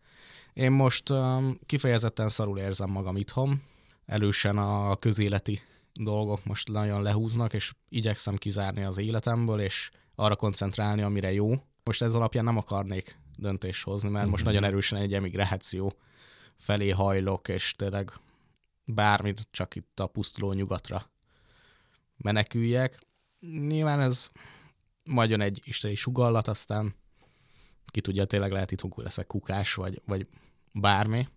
[0.53, 3.63] Én most um, kifejezetten szarul érzem magam itthon,
[4.07, 5.61] elősen a közéleti
[5.93, 9.91] dolgok most nagyon lehúznak, és igyekszem kizárni az életemből, és
[10.23, 11.55] arra koncentrálni, amire jó.
[11.85, 14.53] Most ez alapján nem akarnék döntést hozni, mert most Mhm.
[14.53, 15.93] nagyon erősen egy emigráció
[16.57, 18.13] felé hajlok, és tényleg
[18.85, 21.11] bármit csak itt a pusztuló nyugatra
[22.17, 22.99] meneküljek.
[23.41, 24.31] Nyilván ez
[25.05, 26.95] majd jön egy isteni sugallat, aztán
[27.87, 30.27] ki tudja, tényleg lehet itt leszek kukás, vagy, vagy
[30.73, 31.29] bármi,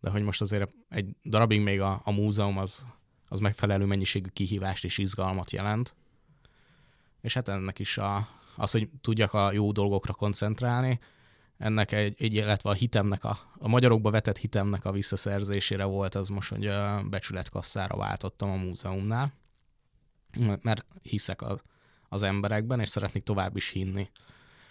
[0.00, 2.86] de hogy most azért egy darabig még a, a múzeum az,
[3.28, 5.94] az megfelelő mennyiségű kihívást és izgalmat jelent.
[7.22, 11.00] És hát ennek is a, az, hogy tudjak a jó dolgokra koncentrálni,
[11.62, 16.28] ennek egy, egy illetve a hitemnek, a, a magyarokba vetett hitemnek a visszaszerzésére volt az
[16.28, 19.32] most, hogy a becsületkasszára váltottam a múzeumnál,
[20.62, 21.60] mert hiszek a,
[22.08, 24.10] az emberekben, és szeretnék tovább is hinni,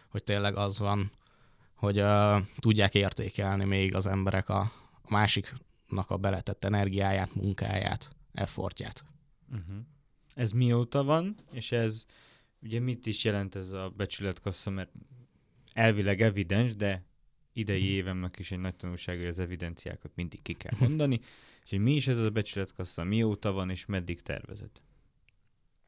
[0.10, 1.12] hogy tényleg az van,
[1.76, 4.60] hogy uh, tudják értékelni még az emberek a,
[5.02, 9.06] a másiknak a beletett energiáját, munkáját, effortját.
[9.52, 9.78] Uh-huh.
[10.36, 12.06] Ez mióta van, és ez
[12.62, 14.92] ugye mit is jelent ez a becsületkassa, mert
[15.74, 17.06] elvileg evidens, de
[17.54, 21.20] idei évemnek is egy nagy tanulság, hogy az evidenciákat mindig ki kell mondani,
[21.64, 24.72] és hogy mi is ez a becsületkassa, mióta van, és meddig tervezed?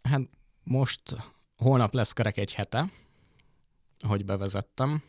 [0.01, 0.29] Hát
[0.63, 1.15] most
[1.57, 2.91] holnap lesz kerek egy hete,
[4.07, 5.03] hogy bevezettem,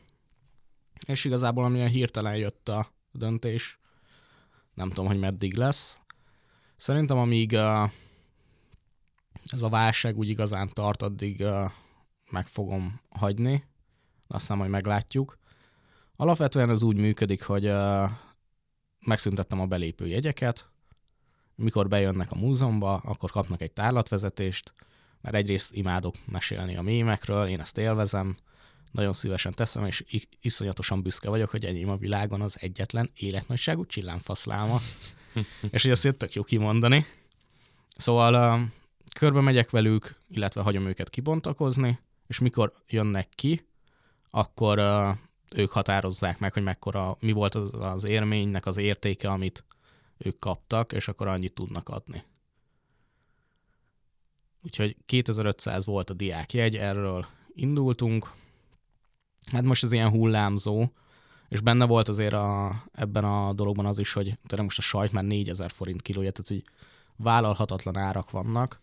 [1.07, 3.79] és igazából amilyen hirtelen jött a döntés,
[4.75, 6.01] nem tudom, hogy meddig lesz.
[6.77, 7.91] Szerintem amíg uh,
[9.45, 11.71] ez a válság úgy igazán tart, addig uh,
[12.31, 13.65] meg fogom hagyni,
[14.27, 15.39] aztán majd meglátjuk.
[16.17, 18.11] Alapvetően ez úgy működik, hogy uh,
[19.01, 20.69] megszüntettem a belépő jegyeket,
[21.55, 24.73] mikor bejönnek a múzeumba, akkor kapnak egy tárlatvezetést,
[25.21, 28.37] mert egyrészt imádok mesélni a mémekről, én ezt élvezem,
[28.91, 30.05] nagyon szívesen teszem, és
[30.41, 34.81] iszonyatosan büszke vagyok, hogy enyém a világon az egyetlen életnagyságú csillámfaszláma.
[35.71, 37.07] és hogy azt tök jó kimondani.
[37.97, 38.61] Szóval
[39.15, 43.67] körbe megyek velük, illetve hagyom őket kibontakozni, és mikor jönnek ki,
[44.31, 45.17] akkor uh,
[45.55, 49.65] ők határozzák meg, hogy mekkora, mi volt az, az érménynek az értéke, amit
[50.17, 52.25] ők kaptak, és akkor annyit tudnak adni.
[54.63, 58.33] Úgyhogy 2500 volt a diákjegy, erről indultunk.
[59.53, 60.89] Hát most ez ilyen hullámzó,
[61.49, 65.13] és benne volt azért a, ebben a dologban az is, hogy tényleg most a sajt
[65.13, 66.63] már 4000 forint kilója, tehát hogy
[67.17, 68.81] vállalhatatlan árak vannak,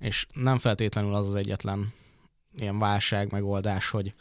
[0.00, 1.92] és nem feltétlenül az az egyetlen
[2.56, 4.14] ilyen válság megoldás, hogy,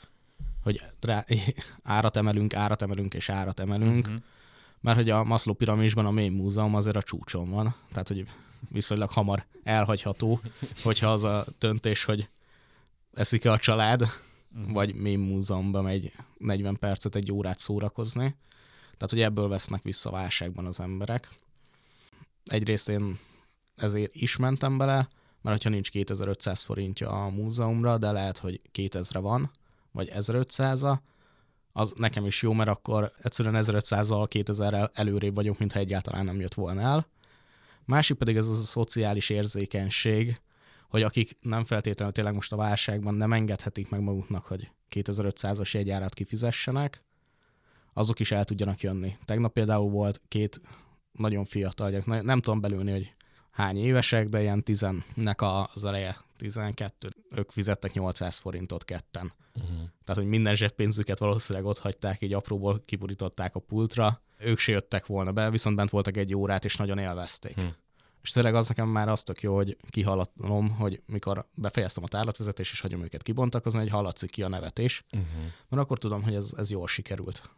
[0.63, 1.25] hogy rá,
[1.83, 4.15] árat emelünk, árat emelünk és árat emelünk, Mhm.
[4.81, 8.25] mert hogy a Maslow piramisban a mély múzeum azért a csúcson van, tehát hogy
[8.69, 10.39] viszonylag hamar elhagyható,
[10.83, 12.29] hogyha az a döntés, hogy
[13.13, 14.05] eszik a család,
[14.51, 14.71] Mhm.
[14.71, 18.35] vagy mély múzeumban megy 40 percet, egy órát szórakozni.
[18.91, 21.29] Tehát, hogy ebből vesznek vissza válságban az emberek.
[22.45, 23.19] Egyrészt én
[23.75, 25.07] ezért is mentem bele,
[25.41, 29.51] mert hogyha nincs 2500 forintja a múzeumra, de lehet, hogy 2000 van,
[29.91, 31.01] vagy 1500-a,
[31.71, 36.53] az nekem is jó, mert akkor egyszerűen 1500-al, 2000-rel előrébb vagyok, mintha egyáltalán nem jött
[36.53, 37.07] volna el.
[37.85, 40.41] Másik pedig ez az a szociális érzékenység,
[40.89, 46.13] hogy akik nem feltétlenül tényleg most a válságban nem engedhetik meg maguknak, hogy 2500-as jegyárat
[46.13, 47.03] kifizessenek,
[47.93, 49.17] azok is el tudjanak jönni.
[49.25, 50.61] Tegnap például volt két
[51.11, 53.13] nagyon fiatal gyerek, nem tudom belülni, hogy
[53.59, 59.33] hány évesek, de ilyen tizennek az eleje, 12, ők fizettek 800 forintot ketten.
[59.55, 59.77] Uh-huh.
[59.77, 64.21] Tehát, hogy minden zseppénzüket valószínűleg ott hagyták, így apróból kiburították a pultra.
[64.37, 67.55] Ők se jöttek volna be, viszont bent voltak egy órát, és nagyon élvezték.
[67.55, 67.65] Hm.
[68.21, 72.71] És tényleg az nekem már az tök jó, hogy kihallatom, hogy mikor befejeztem a tárlatvezetést,
[72.71, 75.51] és hagyom őket kibontakozni, hogy hallatszik ki a nevetés, Uh-huh.
[75.69, 77.49] mert akkor tudom, hogy ez, ez jól sikerült.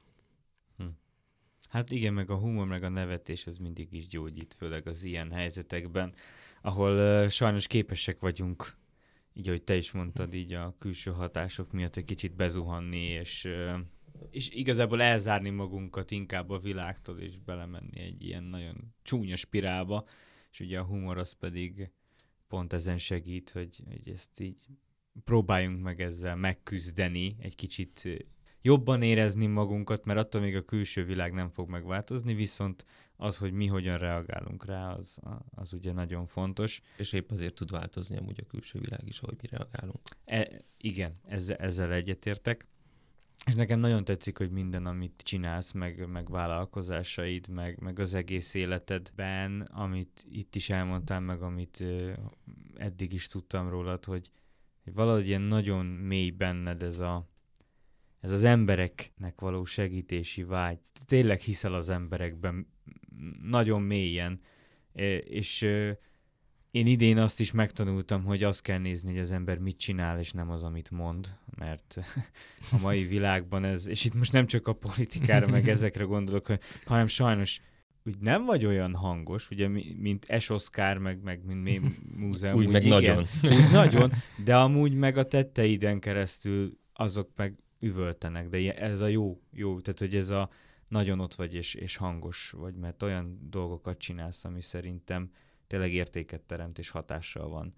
[1.72, 5.32] Hát igen, meg a humor, meg a nevetés az mindig is gyógyít, főleg az ilyen
[5.32, 6.14] helyzetekben,
[6.62, 8.76] ahol uh, sajnos képesek vagyunk,
[9.34, 13.80] így ahogy te is mondtad, így a külső hatások miatt egy kicsit bezuhanni, és uh,
[14.30, 20.06] És igazából elzárni magunkat inkább a világtól, és belemenni egy ilyen nagyon csúnya spirálba,
[20.52, 21.92] és ugye a humor az pedig
[22.48, 24.66] pont ezen segít, hogy, hogy ezt így
[25.24, 28.26] próbáljunk meg ezzel megküzdeni, egy kicsit
[28.62, 33.52] jobban érezni magunkat, mert attól még a külső világ nem fog megváltozni, viszont az, hogy
[33.52, 35.18] mi hogyan reagálunk rá, az,
[35.56, 36.82] az ugye nagyon fontos.
[36.98, 40.00] És épp azért tud változni amúgy a külső világ is, ahogy mi reagálunk.
[40.26, 42.68] E, igen, ezzel, ezzel egyetértek.
[43.46, 48.54] És nekem nagyon tetszik, hogy minden, amit csinálsz, meg, meg vállalkozásaid, meg, meg az egész
[48.54, 52.12] életedben, amit itt is elmondtál, meg amit ö,
[52.76, 54.32] eddig is tudtam rólad, hogy,
[54.84, 57.31] hogy valahogy ilyen nagyon mély benned ez a,
[58.22, 60.80] ez az embereknek való segítési vágy.
[61.06, 62.68] Tényleg hiszel az emberekben
[63.42, 64.40] nagyon mélyen,
[65.24, 65.62] és
[66.72, 70.32] én idén azt is megtanultam, hogy azt kell nézni, hogy az ember mit csinál, és
[70.32, 71.98] nem az, amit mond, mert
[72.72, 76.48] a mai világban ez, és itt most nem csak a politikára, meg ezekre gondolok,
[76.86, 77.62] hanem sajnos
[78.06, 81.82] úgy nem vagy olyan hangos, ugye, mint Es Oscar, meg, meg mint mi
[82.16, 82.56] múzeum.
[82.56, 83.26] úgy, úgy meg igen, nagyon.
[83.44, 84.12] Úgy nagyon,
[84.44, 90.00] de amúgy meg a tetteiden keresztül azok meg üvöltenek, de ez a jó, jó, tehát
[90.00, 90.50] hogy ez a
[90.88, 95.32] nagyon ott vagy és, és hangos vagy, mert olyan dolgokat csinálsz, ami szerintem
[95.68, 97.74] tényleg értéket teremt és hatással van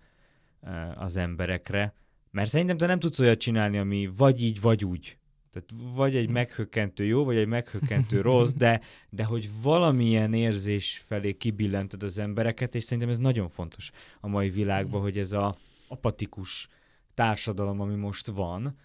[0.95, 1.93] az emberekre,
[2.31, 5.17] mert szerintem te nem tudsz olyat csinálni, ami vagy így, vagy úgy.
[5.51, 11.33] Tehát vagy egy meghökkentő jó, vagy egy meghökkentő rossz, de, de hogy valamilyen érzés felé
[11.33, 15.55] kibillented az embereket, és szerintem ez nagyon fontos a mai világban, hogy ez a
[15.87, 16.67] apatikus
[17.13, 18.77] társadalom, ami most van,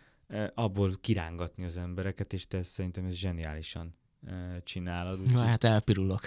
[0.55, 3.95] abból kirángatni az embereket, és te szerintem ez zseniálisan
[4.65, 5.21] csinálod.
[5.21, 6.21] Úgy, Na, hát elpirulok.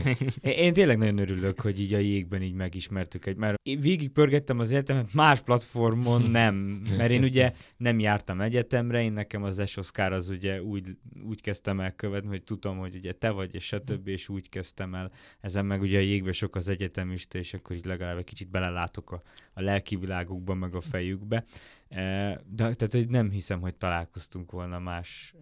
[0.40, 4.58] én, én tényleg nagyon örülök, hogy így a jégben így megismertük egy, mert végig pörgettem
[4.58, 6.54] az egyetemet, más platformon nem,
[6.96, 10.96] mert én ugye nem jártam egyetemre, én nekem az Esoszkár az ugye úgy,
[11.28, 14.08] úgy kezdtem el követni, hogy tudom, hogy ugye te vagy, és stb.
[14.08, 15.12] és úgy kezdtem el.
[15.40, 19.12] Ezen meg ugye a jégben sok az egyetemista, és akkor így legalább egy kicsit belelátok
[19.12, 19.20] a,
[19.52, 21.44] a lelki világukba, meg a fejükbe.
[21.92, 25.34] De tehát hogy nem hiszem, hogy találkoztunk volna más,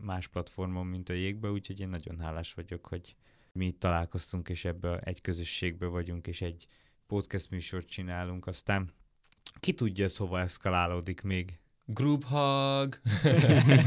[0.00, 3.16] más platformon, mint a jégbe, úgyhogy én nagyon hálás vagyok, hogy
[3.52, 6.68] mi találkoztunk, és ebbe egy közösségbe vagyunk, és egy
[7.06, 8.92] podcast műsort csinálunk, aztán
[9.60, 11.58] ki tudja, ez hova eszkalálódik még.
[11.84, 13.00] Group hug!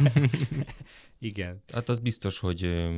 [1.20, 1.62] Igen.
[1.74, 2.90] Hát az biztos, hogy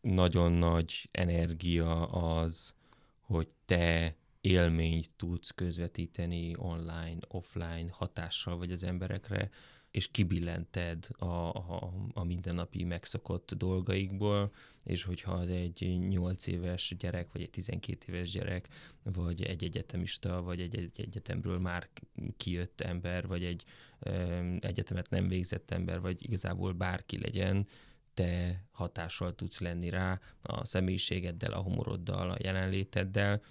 [0.00, 2.74] nagyon nagy energia az,
[3.20, 9.50] hogy te élményt tudsz közvetíteni online, offline hatással vagy az emberekre,
[9.90, 14.52] és kibillented a, a, a mindennapi megszokott dolgaikból,
[14.84, 18.68] és hogyha az egy 8 éves gyerek, vagy egy 12 éves gyerek,
[19.02, 21.88] vagy egy egyetemista, vagy egy, egy egyetemről már
[22.36, 23.64] kijött ember, vagy egy
[23.98, 24.12] ö,
[24.60, 27.66] egyetemet nem végzett ember, vagy igazából bárki legyen,
[28.14, 33.42] te hatással tudsz lenni rá a személyiségeddel, a humoroddal, a jelenléteddel,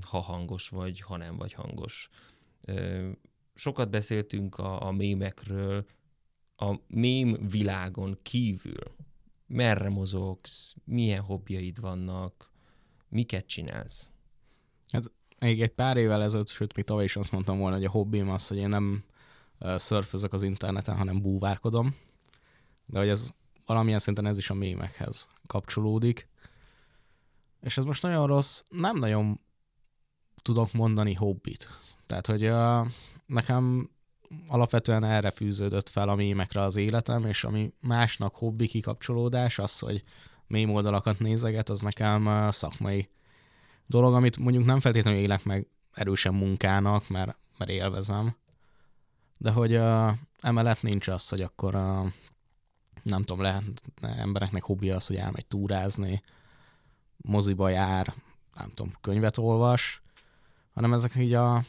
[0.00, 2.10] ha hangos vagy, ha nem vagy hangos.
[3.54, 5.86] Sokat beszéltünk a, a mémekről,
[6.56, 8.96] a mém világon kívül.
[9.46, 12.50] Merre mozogsz, milyen hobbjaid vannak,
[13.08, 14.10] miket csinálsz?
[14.88, 17.90] Hát még egy pár évvel ezelőtt, sőt, még tavaly is azt mondtam volna, hogy a
[17.90, 19.04] hobbim az, hogy én nem
[19.58, 21.96] szörfözök az interneten, hanem búvárkodom.
[22.86, 23.30] De hogy ez
[23.66, 26.28] valamilyen szinten ez is a mémekhez kapcsolódik
[27.60, 29.40] és ez most nagyon rossz, nem nagyon
[30.42, 31.68] tudok mondani hobbit.
[32.06, 32.86] Tehát, hogy uh,
[33.26, 33.90] nekem
[34.46, 40.02] alapvetően erre fűződött fel a mémekre az életem, és ami másnak hobbi kikapcsolódás, az, hogy
[40.46, 43.08] mém oldalakat nézeget, az nekem szakmai
[43.86, 48.36] dolog, amit mondjuk nem feltétlenül élek meg erősen munkának, mert, mert élvezem.
[49.36, 52.06] De hogy uh, emellett nincs az, hogy akkor uh,
[53.02, 53.64] nem tudom, lehet
[54.00, 56.22] embereknek hobbi az, hogy elmegy túrázni,
[57.24, 58.14] moziba jár,
[58.54, 60.02] nem tudom, könyvet olvas,
[60.74, 61.64] hanem ezek így a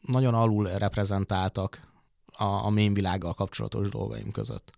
[0.00, 1.80] nagyon alul reprezentáltak
[2.26, 4.70] a, a mémvilággal kapcsolatos dolgaim között.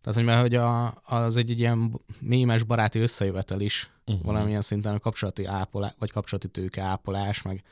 [0.00, 4.24] Tehát, hogy mert hogy a, az egy, egy ilyen mémes baráti összejövetel is uh-huh.
[4.24, 7.62] valamilyen szinten a kapcsolati ápolás, vagy kapcsolati tőke ápolás, meg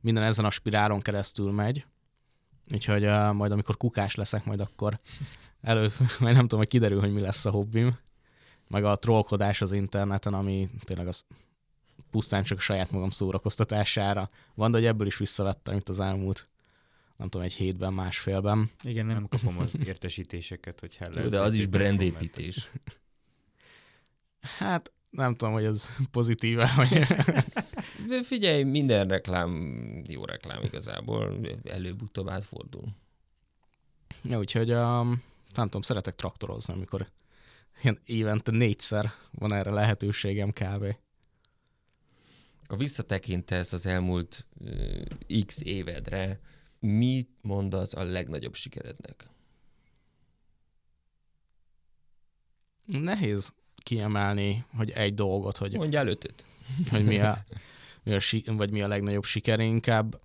[0.00, 1.86] minden ezen a spirálon keresztül megy.
[2.72, 5.00] Úgyhogy uh, majd amikor kukás leszek, majd akkor
[5.60, 5.90] elő,
[6.20, 7.98] majd nem tudom, hogy kiderül, hogy mi lesz a hobbim
[8.68, 11.24] meg a trollkodás az interneten, ami tényleg az
[12.10, 16.48] pusztán csak a saját magam szórakoztatására van, de hogy ebből is visszavettem itt az elmúlt
[17.16, 18.70] nem tudom, egy hétben, másfélben.
[18.82, 21.28] Igen, nem kapom az értesítéseket, hogy hell.
[21.28, 22.70] De az is brandépítés.
[24.40, 27.06] Hát nem tudom, hogy ez pozitíve, vagy...
[28.22, 32.84] Figyelj, minden reklám jó reklám igazából, előbb-utóbb átfordul.
[34.22, 35.22] Ja, úgyhogy um,
[35.54, 37.06] nem tudom, szeretek traktorozni, amikor
[37.82, 40.96] ilyen évente négyszer van erre lehetőségem kb.
[42.68, 46.40] Ha visszatekintesz az elmúlt uh, x évedre,
[46.78, 49.28] mi mondasz a legnagyobb sikerednek?
[52.86, 56.44] Nehéz kiemelni, hogy egy dolgot, hogy, Mondja előttet.
[56.90, 57.44] hogy mi, a,
[58.04, 60.20] mi a, vagy mi a legnagyobb siker, inkább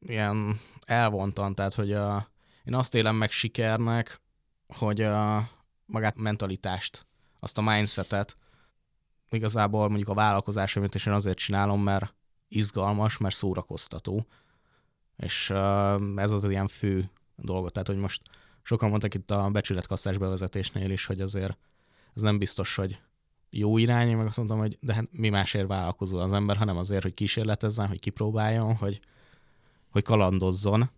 [0.00, 2.30] ilyen elvontan, tehát hogy a,
[2.64, 4.20] én azt élem meg sikernek,
[4.66, 5.50] hogy a,
[5.86, 7.06] magát a mentalitást,
[7.40, 8.36] azt a mindsetet,
[9.30, 12.14] igazából mondjuk a vállalkozásomat is én azért csinálom, mert
[12.48, 14.26] izgalmas, mert szórakoztató,
[15.16, 15.50] és
[16.16, 18.22] ez az ilyen fő dolgot, tehát hogy most
[18.62, 21.56] sokan mondtak itt a becsületkasszás bevezetésnél is, hogy azért
[22.14, 23.00] ez nem biztos, hogy
[23.50, 27.02] jó irány, meg azt mondtam, hogy de hát mi másért vállalkozó az ember, hanem azért,
[27.02, 29.00] hogy kísérletezzen, hogy kipróbáljon, hogy,
[29.90, 30.90] hogy kalandozzon.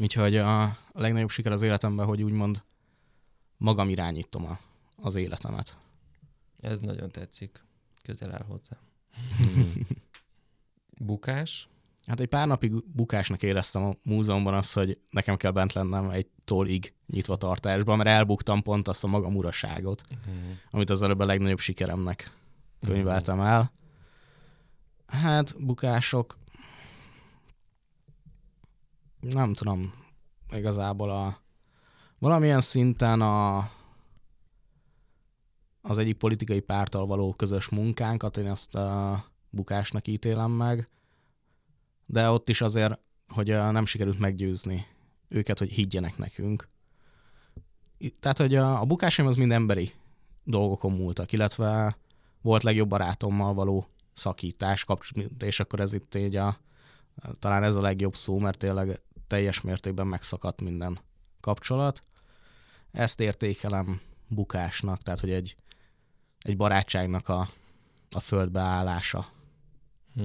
[0.00, 2.62] Úgyhogy a, a legnagyobb siker az életemben, hogy úgymond
[3.56, 4.58] magam irányítom a,
[4.96, 5.76] az életemet.
[6.60, 7.62] Ez nagyon tetszik.
[8.02, 8.76] Közel áll hozzá.
[10.98, 11.68] Bukás?
[12.06, 16.26] Hát egy pár napig bukásnak éreztem a múzeumban azt, hogy nekem kell bent lennem egy
[16.44, 20.34] tolig nyitva tartásban, mert elbuktam pont azt a magam uraságot, Uh-huh.
[20.70, 22.36] amit az előbb a legnagyobb sikeremnek
[22.80, 23.72] könyveltem el.
[25.06, 26.38] Hát bukások,
[29.20, 29.94] nem tudom,
[30.50, 31.42] igazából a
[32.18, 33.70] valamilyen szinten a
[35.86, 40.88] az egyik politikai párttal való közös munkánkat, én azt a bukásnak ítélem meg,
[42.06, 42.98] de ott is azért,
[43.28, 44.86] hogy nem sikerült meggyőzni
[45.28, 46.68] őket, hogy higgyenek nekünk.
[48.20, 49.92] Tehát, hogy a, a bukásaim az mind emberi
[50.44, 51.96] dolgokon múltak, illetve
[52.42, 56.58] volt legjobb barátommal való szakítás, kapcs- és akkor ez itt így a,
[57.38, 60.98] talán ez a legjobb szó, mert tényleg teljes mértékben megszakadt minden
[61.44, 62.02] kapcsolat.
[62.90, 65.56] Ezt értékelem bukásnak, tehát hogy egy,
[66.38, 67.48] egy barátságnak a,
[68.10, 69.28] a földbeállása.
[70.14, 70.22] Hm.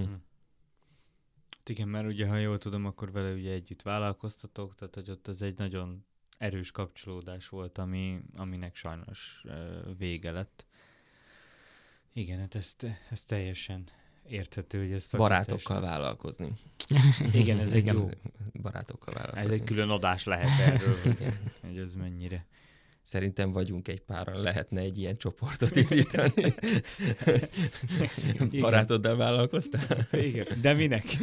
[1.58, 5.28] Hát Igen, mert ugye, ha jól tudom, akkor vele ugye együtt vállalkoztatok, tehát hogy ott
[5.28, 6.06] ez egy nagyon
[6.38, 10.66] erős kapcsolódás volt, ami, aminek sajnos ö, vége lett.
[12.14, 12.76] Igen, hát ez,
[13.10, 13.90] ez teljesen
[14.30, 16.52] érthető, hogy ez Barátokkal vállalkozni.
[17.34, 17.96] Igen, ez egy Igen.
[17.96, 18.10] jó,
[18.62, 19.54] Barátokkal ez vállalkozni.
[19.54, 22.46] egy külön adás lehet erről, hogy, hogy ez mennyire.
[23.04, 26.54] Szerintem vagyunk egy páran, lehetne egy ilyen csoportot indítani.
[28.34, 28.62] Igen.
[28.62, 30.08] Barátoddal vállalkoztál?
[30.12, 31.04] Igen, de minek?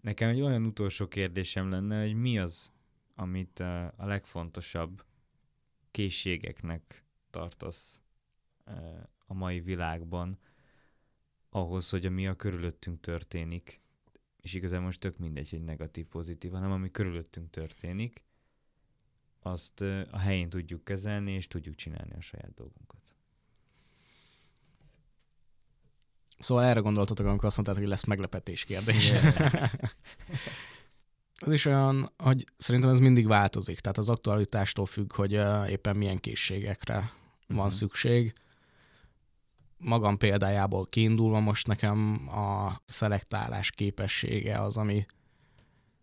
[0.00, 2.72] Nekem egy olyan utolsó kérdésem lenne, hogy mi az,
[3.14, 3.66] amit uh,
[3.96, 5.04] a legfontosabb
[5.90, 8.02] készségeknek tartasz
[8.66, 8.74] uh,
[9.30, 10.38] a mai világban,
[11.50, 13.80] ahhoz, hogy ami a körülöttünk történik,
[14.40, 18.22] és igazán most tök mindegy, hogy negatív, pozitív, hanem ami körülöttünk történik,
[19.42, 23.00] azt a helyén tudjuk kezelni, és tudjuk csinálni a saját dolgunkat.
[26.38, 29.10] Szóval erre gondoltatok, amikor azt mondtátok, hogy lesz meglepetés kérdés.
[31.34, 33.80] Ez is olyan, hogy szerintem ez mindig változik.
[33.80, 35.32] Tehát az aktualitástól függ, hogy
[35.70, 37.12] éppen milyen készségekre
[37.46, 37.74] van Mhm.
[37.74, 38.34] szükség.
[39.82, 45.06] Magam példájából kiindulva most nekem a szelektálás képessége az, ami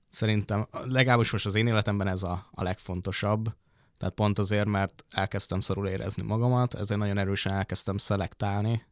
[0.10, 3.56] szerintem legalábbis most az én életemben ez a, a legfontosabb.
[3.98, 8.86] Tehát pont azért, mert elkezdtem szarul érezni magamat, ezért nagyon erősen elkezdtem szelektálni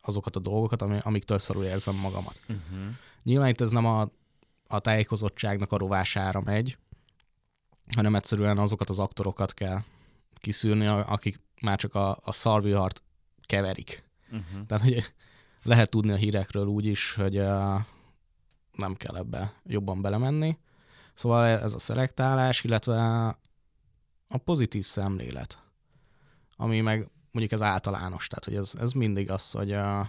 [0.00, 2.40] azokat a dolgokat, ami, amiktől szarul érzem magamat.
[2.48, 2.88] Uh-huh.
[3.22, 4.10] Nyilván itt ez nem a,
[4.66, 6.76] a tájékozottságnak a rovására megy,
[7.94, 9.82] hanem egyszerűen azokat az aktorokat kell
[10.34, 13.02] kiszűrni, akik már csak a, a szarvihart
[13.46, 14.04] keverik.
[14.32, 14.66] Uh-huh.
[14.66, 15.12] Tehát, hogy
[15.62, 17.34] lehet tudni a hírekről úgy is, hogy
[18.72, 20.58] nem kell ebbe jobban belemenni.
[21.14, 23.26] Szóval ez a szelektálás, illetve
[24.28, 25.62] a pozitív szemlélet,
[26.56, 30.06] ami meg mondjuk ez általános, tehát hogy ez, ez mindig az, hogy uh,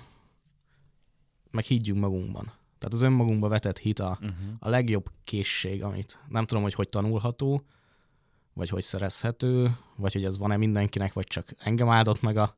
[1.51, 2.43] meg higgyünk magunkban.
[2.79, 4.35] Tehát az önmagunkba vetett hit a, Uh-huh.
[4.59, 7.65] a legjobb készség, amit nem tudom, hogy hogy tanulható,
[8.53, 12.57] vagy hogy szerezhető, vagy hogy ez van-e mindenkinek, vagy csak engem áldott meg a,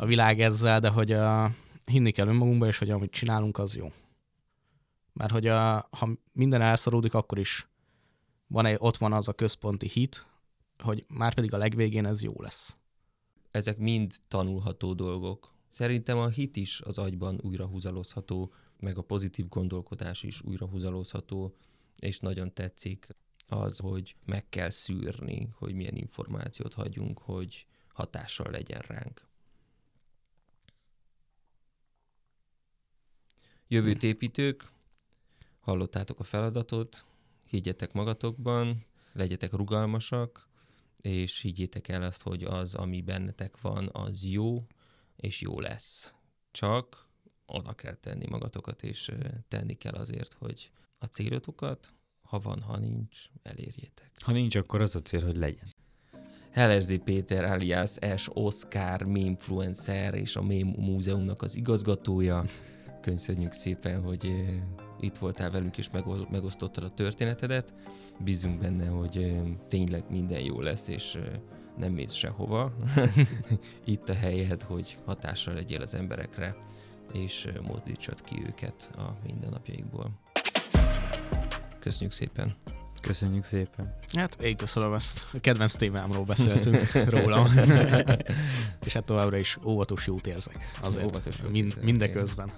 [0.00, 1.50] a világ ezzel, de hogy uh,
[1.84, 3.92] hinni kell önmagunkba, és hogy amit csinálunk, az jó.
[5.12, 7.68] Mert hogy uh, ha minden elszoródik, akkor is
[8.46, 10.26] van egy, ott van az a központi hit,
[10.78, 12.76] hogy már pedig a legvégén ez jó lesz.
[13.50, 15.54] Ezek mind tanulható dolgok.
[15.68, 21.54] Szerintem a hit is az agyban újra húzalozható, meg a pozitív gondolkodás is újra húzalozható,
[21.96, 23.08] és nagyon tetszik
[23.46, 29.27] az, hogy meg kell szűrni, hogy milyen információt hagyunk, hogy hatással legyen ránk.
[33.70, 34.70] Jövőt építők,
[35.60, 37.04] hallottátok a feladatot,
[37.44, 40.48] higgyetek magatokban, legyetek rugalmasak,
[40.96, 44.66] és higgyétek el azt, hogy az, ami bennetek van, az jó,
[45.16, 46.14] és jó lesz.
[46.50, 47.06] Csak
[47.46, 49.12] oda kell tenni magatokat, és
[49.48, 51.92] tenni kell azért, hogy a célotokat,
[52.22, 54.10] ha van, ha nincs, elérjétek.
[54.20, 55.74] Ha nincs, akkor az a cél, hogy legyen.
[56.54, 58.28] LSD Péter alias S.
[58.32, 62.44] Oscar, mémfluencer és a Mém Múzeumnak az igazgatója.
[63.00, 64.44] Köszönjük szépen, hogy
[65.00, 65.90] itt voltál velünk és
[66.30, 67.74] megosztottad a történetedet.
[68.18, 69.36] Bízunk benne, hogy
[69.68, 71.18] tényleg minden jó lesz, és
[71.76, 72.72] nem mész sehova.
[73.84, 76.56] itt a helyed, hogy hatással legyél az emberekre,
[77.12, 80.10] és mozdítsad ki őket a mindennapjaikból.
[81.78, 82.56] Köszönjük szépen!
[83.00, 83.94] Köszönjük szépen.
[84.12, 85.26] Hát én köszönöm ezt.
[85.32, 87.46] A kedvenc témámról beszéltünk rólam.
[88.86, 90.70] és hát továbbra is óvatos jót érzek.
[90.82, 92.52] Azért óvatos jót mind, mindeközben.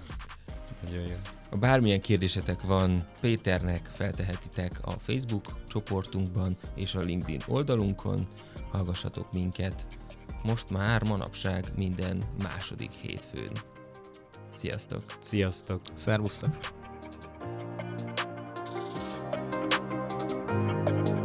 [0.83, 1.15] Nagyon jó.
[1.49, 8.27] Ha bármilyen kérdésetek van, Péternek feltehetitek a Facebook csoportunkban és a LinkedIn oldalunkon.
[8.71, 9.85] Hallgassatok minket.
[10.43, 13.51] Most már manapság minden második hétfőn.
[14.53, 15.03] Sziasztok!
[15.21, 15.81] Sziasztok!
[15.93, 16.80] Szervusztok!
[20.51, 21.20] thank you